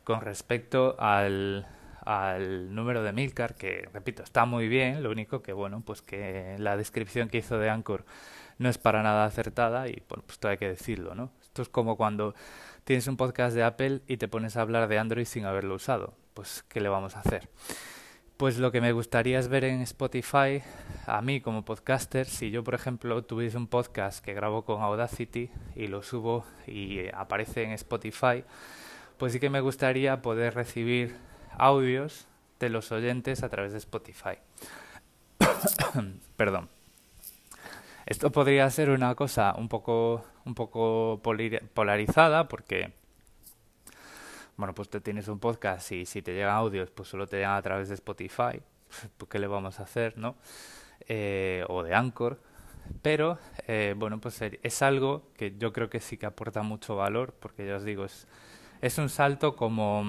con 0.04 0.22
respecto 0.22 0.96
al, 0.98 1.66
al 2.02 2.74
número 2.74 3.02
de 3.02 3.12
Milcar, 3.12 3.54
que 3.56 3.88
repito, 3.92 4.22
está 4.22 4.46
muy 4.46 4.68
bien, 4.68 5.02
lo 5.02 5.10
único 5.10 5.42
que 5.42 5.52
bueno, 5.52 5.82
pues 5.84 6.00
que 6.00 6.56
la 6.58 6.78
descripción 6.78 7.28
que 7.28 7.38
hizo 7.38 7.58
de 7.58 7.68
Anchor 7.68 8.06
no 8.58 8.70
es 8.70 8.78
para 8.78 9.02
nada 9.02 9.26
acertada 9.26 9.88
y 9.88 10.02
bueno, 10.08 10.22
pues 10.24 10.38
todo 10.38 10.50
hay 10.50 10.58
que 10.58 10.68
decirlo, 10.68 11.14
¿no? 11.14 11.30
Esto 11.42 11.62
es 11.62 11.68
como 11.68 11.96
cuando 11.96 12.34
tienes 12.88 13.06
un 13.06 13.18
podcast 13.18 13.54
de 13.54 13.62
Apple 13.62 14.00
y 14.06 14.16
te 14.16 14.28
pones 14.28 14.56
a 14.56 14.62
hablar 14.62 14.88
de 14.88 14.96
Android 14.96 15.26
sin 15.26 15.44
haberlo 15.44 15.74
usado. 15.74 16.14
Pues, 16.32 16.64
¿qué 16.70 16.80
le 16.80 16.88
vamos 16.88 17.16
a 17.16 17.20
hacer? 17.20 17.50
Pues 18.38 18.56
lo 18.56 18.72
que 18.72 18.80
me 18.80 18.92
gustaría 18.92 19.38
es 19.38 19.48
ver 19.48 19.64
en 19.64 19.82
Spotify, 19.82 20.62
a 21.06 21.20
mí 21.20 21.42
como 21.42 21.66
podcaster, 21.66 22.24
si 22.24 22.50
yo 22.50 22.64
por 22.64 22.74
ejemplo 22.74 23.22
tuviese 23.24 23.58
un 23.58 23.66
podcast 23.66 24.24
que 24.24 24.32
grabo 24.32 24.64
con 24.64 24.80
Audacity 24.80 25.50
y 25.76 25.88
lo 25.88 26.02
subo 26.02 26.46
y 26.66 27.08
aparece 27.12 27.64
en 27.64 27.72
Spotify, 27.72 28.42
pues 29.18 29.34
sí 29.34 29.38
que 29.38 29.50
me 29.50 29.60
gustaría 29.60 30.22
poder 30.22 30.54
recibir 30.54 31.14
audios 31.58 32.26
de 32.58 32.70
los 32.70 32.90
oyentes 32.90 33.42
a 33.42 33.50
través 33.50 33.72
de 33.72 33.78
Spotify. 33.80 34.38
Perdón. 36.38 36.70
Esto 38.08 38.32
podría 38.32 38.70
ser 38.70 38.88
una 38.88 39.14
cosa 39.14 39.54
un 39.58 39.68
poco, 39.68 40.24
un 40.46 40.54
poco 40.54 41.20
polarizada 41.74 42.48
porque 42.48 42.94
bueno, 44.56 44.74
pues 44.74 44.88
te 44.88 45.02
tienes 45.02 45.28
un 45.28 45.38
podcast 45.38 45.92
y 45.92 46.06
si 46.06 46.22
te 46.22 46.32
llegan 46.32 46.54
audios, 46.54 46.90
pues 46.90 47.10
solo 47.10 47.26
te 47.26 47.36
llegan 47.36 47.56
a 47.56 47.60
través 47.60 47.90
de 47.90 47.94
Spotify. 47.94 48.62
Pues, 49.18 49.28
¿Qué 49.28 49.38
le 49.38 49.46
vamos 49.46 49.78
a 49.78 49.82
hacer, 49.82 50.16
no? 50.16 50.36
Eh, 51.06 51.62
o 51.68 51.82
de 51.82 51.94
Anchor. 51.94 52.40
Pero, 53.02 53.38
eh, 53.66 53.94
bueno, 53.94 54.18
pues 54.18 54.40
es 54.40 54.82
algo 54.82 55.28
que 55.36 55.54
yo 55.58 55.74
creo 55.74 55.90
que 55.90 56.00
sí 56.00 56.16
que 56.16 56.24
aporta 56.24 56.62
mucho 56.62 56.96
valor, 56.96 57.34
porque 57.38 57.66
ya 57.66 57.76
os 57.76 57.84
digo, 57.84 58.06
es, 58.06 58.26
es 58.80 58.96
un 58.96 59.10
salto 59.10 59.54
como, 59.54 60.02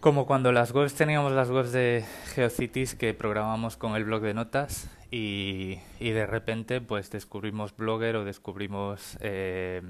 como 0.00 0.26
cuando 0.26 0.52
las 0.52 0.70
webs 0.72 0.94
teníamos 0.94 1.32
las 1.32 1.50
webs 1.50 1.72
de 1.72 2.04
GeoCities 2.34 2.94
que 2.94 3.14
programamos 3.14 3.76
con 3.76 3.96
el 3.96 4.04
blog 4.04 4.22
de 4.22 4.34
notas 4.34 4.88
y, 5.10 5.80
de 5.98 6.26
repente 6.26 6.80
pues 6.80 7.10
descubrimos 7.10 7.76
Blogger 7.76 8.16
o 8.16 8.24
descubrimos... 8.24 9.18
Eh, 9.20 9.82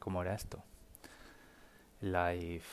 ¿Cómo 0.00 0.22
era 0.22 0.34
esto? 0.34 0.64
Live. 2.00 2.64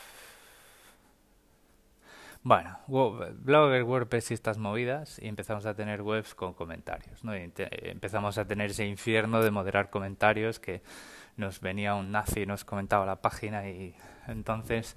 Bueno, 2.42 2.80
Blogger, 2.88 3.84
WordPress 3.84 4.32
y 4.32 4.34
estas 4.34 4.58
movidas 4.58 5.20
y 5.20 5.28
empezamos 5.28 5.66
a 5.68 5.76
tener 5.76 6.02
webs 6.02 6.34
con 6.34 6.54
comentarios, 6.54 7.24
¿no? 7.24 7.34
empezamos 7.34 8.38
a 8.38 8.46
tener 8.46 8.72
ese 8.72 8.86
infierno 8.86 9.44
de 9.44 9.52
moderar 9.52 9.90
comentarios 9.90 10.60
que 10.60 10.82
nos 11.36 11.60
venía 11.60 11.94
un 11.94 12.12
nazi 12.12 12.42
y 12.42 12.46
nos 12.46 12.66
comentaba 12.66 13.06
la 13.06 13.22
página 13.22 13.70
y 13.70 13.94
entonces 14.28 14.96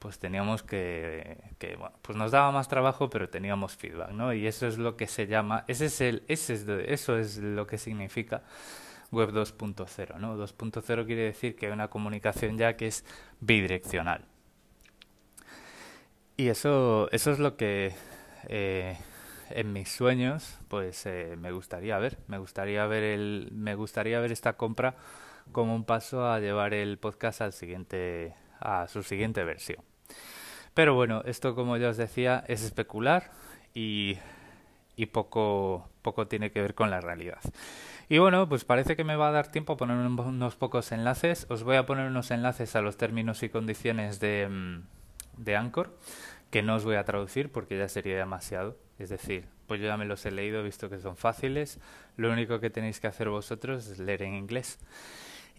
pues 0.00 0.18
teníamos 0.18 0.64
que, 0.64 1.38
que 1.58 1.76
bueno, 1.76 1.94
pues 2.02 2.18
nos 2.18 2.32
daba 2.32 2.50
más 2.50 2.66
trabajo 2.66 3.08
pero 3.08 3.28
teníamos 3.28 3.76
feedback, 3.76 4.10
¿no? 4.10 4.34
Y 4.34 4.48
eso 4.48 4.66
es 4.66 4.78
lo 4.78 4.96
que 4.96 5.06
se 5.06 5.28
llama, 5.28 5.64
ese 5.68 5.86
es 5.86 6.00
el, 6.00 6.24
ese 6.26 6.54
es 6.54 6.68
eso 6.68 7.16
es 7.16 7.36
lo 7.38 7.66
que 7.68 7.78
significa 7.78 8.42
Web 9.12 9.32
2.0. 9.32 10.18
¿no? 10.18 10.36
2.0 10.36 11.06
quiere 11.06 11.22
decir 11.22 11.56
que 11.56 11.66
hay 11.66 11.72
una 11.72 11.88
comunicación 11.88 12.58
ya 12.58 12.76
que 12.76 12.86
es 12.86 13.04
bidireccional. 13.40 14.24
Y 16.36 16.48
eso, 16.48 17.08
eso 17.12 17.32
es 17.32 17.38
lo 17.38 17.56
que 17.56 17.92
eh, 18.48 18.96
en 19.50 19.72
mis 19.72 19.90
sueños 19.90 20.58
pues 20.68 21.04
eh, 21.06 21.36
me 21.38 21.52
gustaría 21.52 21.98
ver. 21.98 22.18
Me 22.28 22.38
gustaría 22.38 22.86
ver, 22.86 23.02
el, 23.02 23.50
me 23.52 23.74
gustaría 23.74 24.20
ver 24.20 24.32
esta 24.32 24.56
compra 24.56 24.96
como 25.52 25.74
un 25.74 25.84
paso 25.84 26.26
a 26.26 26.38
llevar 26.38 26.74
el 26.74 26.98
podcast 26.98 27.40
al 27.40 27.52
siguiente, 27.52 28.34
a 28.60 28.86
su 28.88 29.02
siguiente 29.02 29.44
versión. 29.44 29.89
Pero 30.74 30.94
bueno, 30.94 31.22
esto 31.26 31.54
como 31.54 31.76
ya 31.76 31.88
os 31.88 31.96
decía 31.96 32.44
es 32.46 32.62
especular 32.62 33.30
y, 33.74 34.18
y 34.96 35.06
poco, 35.06 35.88
poco 36.02 36.26
tiene 36.26 36.50
que 36.50 36.62
ver 36.62 36.74
con 36.74 36.90
la 36.90 37.00
realidad. 37.00 37.40
Y 38.08 38.18
bueno, 38.18 38.48
pues 38.48 38.64
parece 38.64 38.96
que 38.96 39.04
me 39.04 39.14
va 39.14 39.28
a 39.28 39.32
dar 39.32 39.52
tiempo 39.52 39.74
a 39.74 39.76
poner 39.76 39.96
unos 39.96 40.56
pocos 40.56 40.90
enlaces. 40.90 41.46
Os 41.48 41.62
voy 41.62 41.76
a 41.76 41.86
poner 41.86 42.08
unos 42.08 42.30
enlaces 42.32 42.74
a 42.74 42.82
los 42.82 42.96
términos 42.96 43.42
y 43.44 43.48
condiciones 43.48 44.18
de, 44.18 44.48
mm, 44.50 44.82
de 45.36 45.56
Anchor, 45.56 45.96
que 46.50 46.62
no 46.62 46.74
os 46.74 46.84
voy 46.84 46.96
a 46.96 47.04
traducir 47.04 47.50
porque 47.52 47.78
ya 47.78 47.88
sería 47.88 48.16
demasiado. 48.16 48.76
Es 48.98 49.10
decir, 49.10 49.46
pues 49.66 49.80
yo 49.80 49.86
ya 49.86 49.96
me 49.96 50.04
los 50.04 50.26
he 50.26 50.32
leído, 50.32 50.62
visto 50.64 50.90
que 50.90 50.98
son 50.98 51.16
fáciles. 51.16 51.78
Lo 52.16 52.32
único 52.32 52.58
que 52.58 52.68
tenéis 52.68 52.98
que 52.98 53.06
hacer 53.06 53.28
vosotros 53.28 53.86
es 53.86 53.98
leer 54.00 54.22
en 54.22 54.34
inglés. 54.34 54.80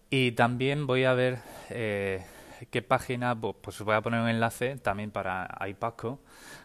Y 0.10 0.34
también 0.34 0.88
voy 0.88 1.06
a 1.06 1.14
ver 1.14 1.40
eh, 1.70 2.22
qué 2.68 2.82
página, 2.82 3.40
pues 3.40 3.80
os 3.80 3.86
voy 3.86 3.96
a 3.96 4.02
poner 4.02 4.22
un 4.22 4.30
enlace 4.30 4.76
también 4.78 5.12
para 5.12 5.58
iPaco 5.68 6.20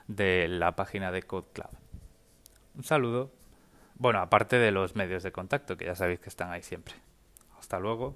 de 0.08 0.48
la 0.48 0.76
página 0.76 1.12
de 1.12 1.22
Code 1.22 1.46
Club. 1.52 1.68
Un 2.74 2.84
saludo. 2.84 3.30
Bueno, 3.94 4.20
aparte 4.20 4.58
de 4.58 4.70
los 4.70 4.94
medios 4.94 5.22
de 5.22 5.32
contacto, 5.32 5.76
que 5.76 5.86
ya 5.86 5.94
sabéis 5.94 6.20
que 6.20 6.28
están 6.28 6.50
ahí 6.50 6.62
siempre. 6.62 6.94
Hasta 7.58 7.78
luego. 7.78 8.14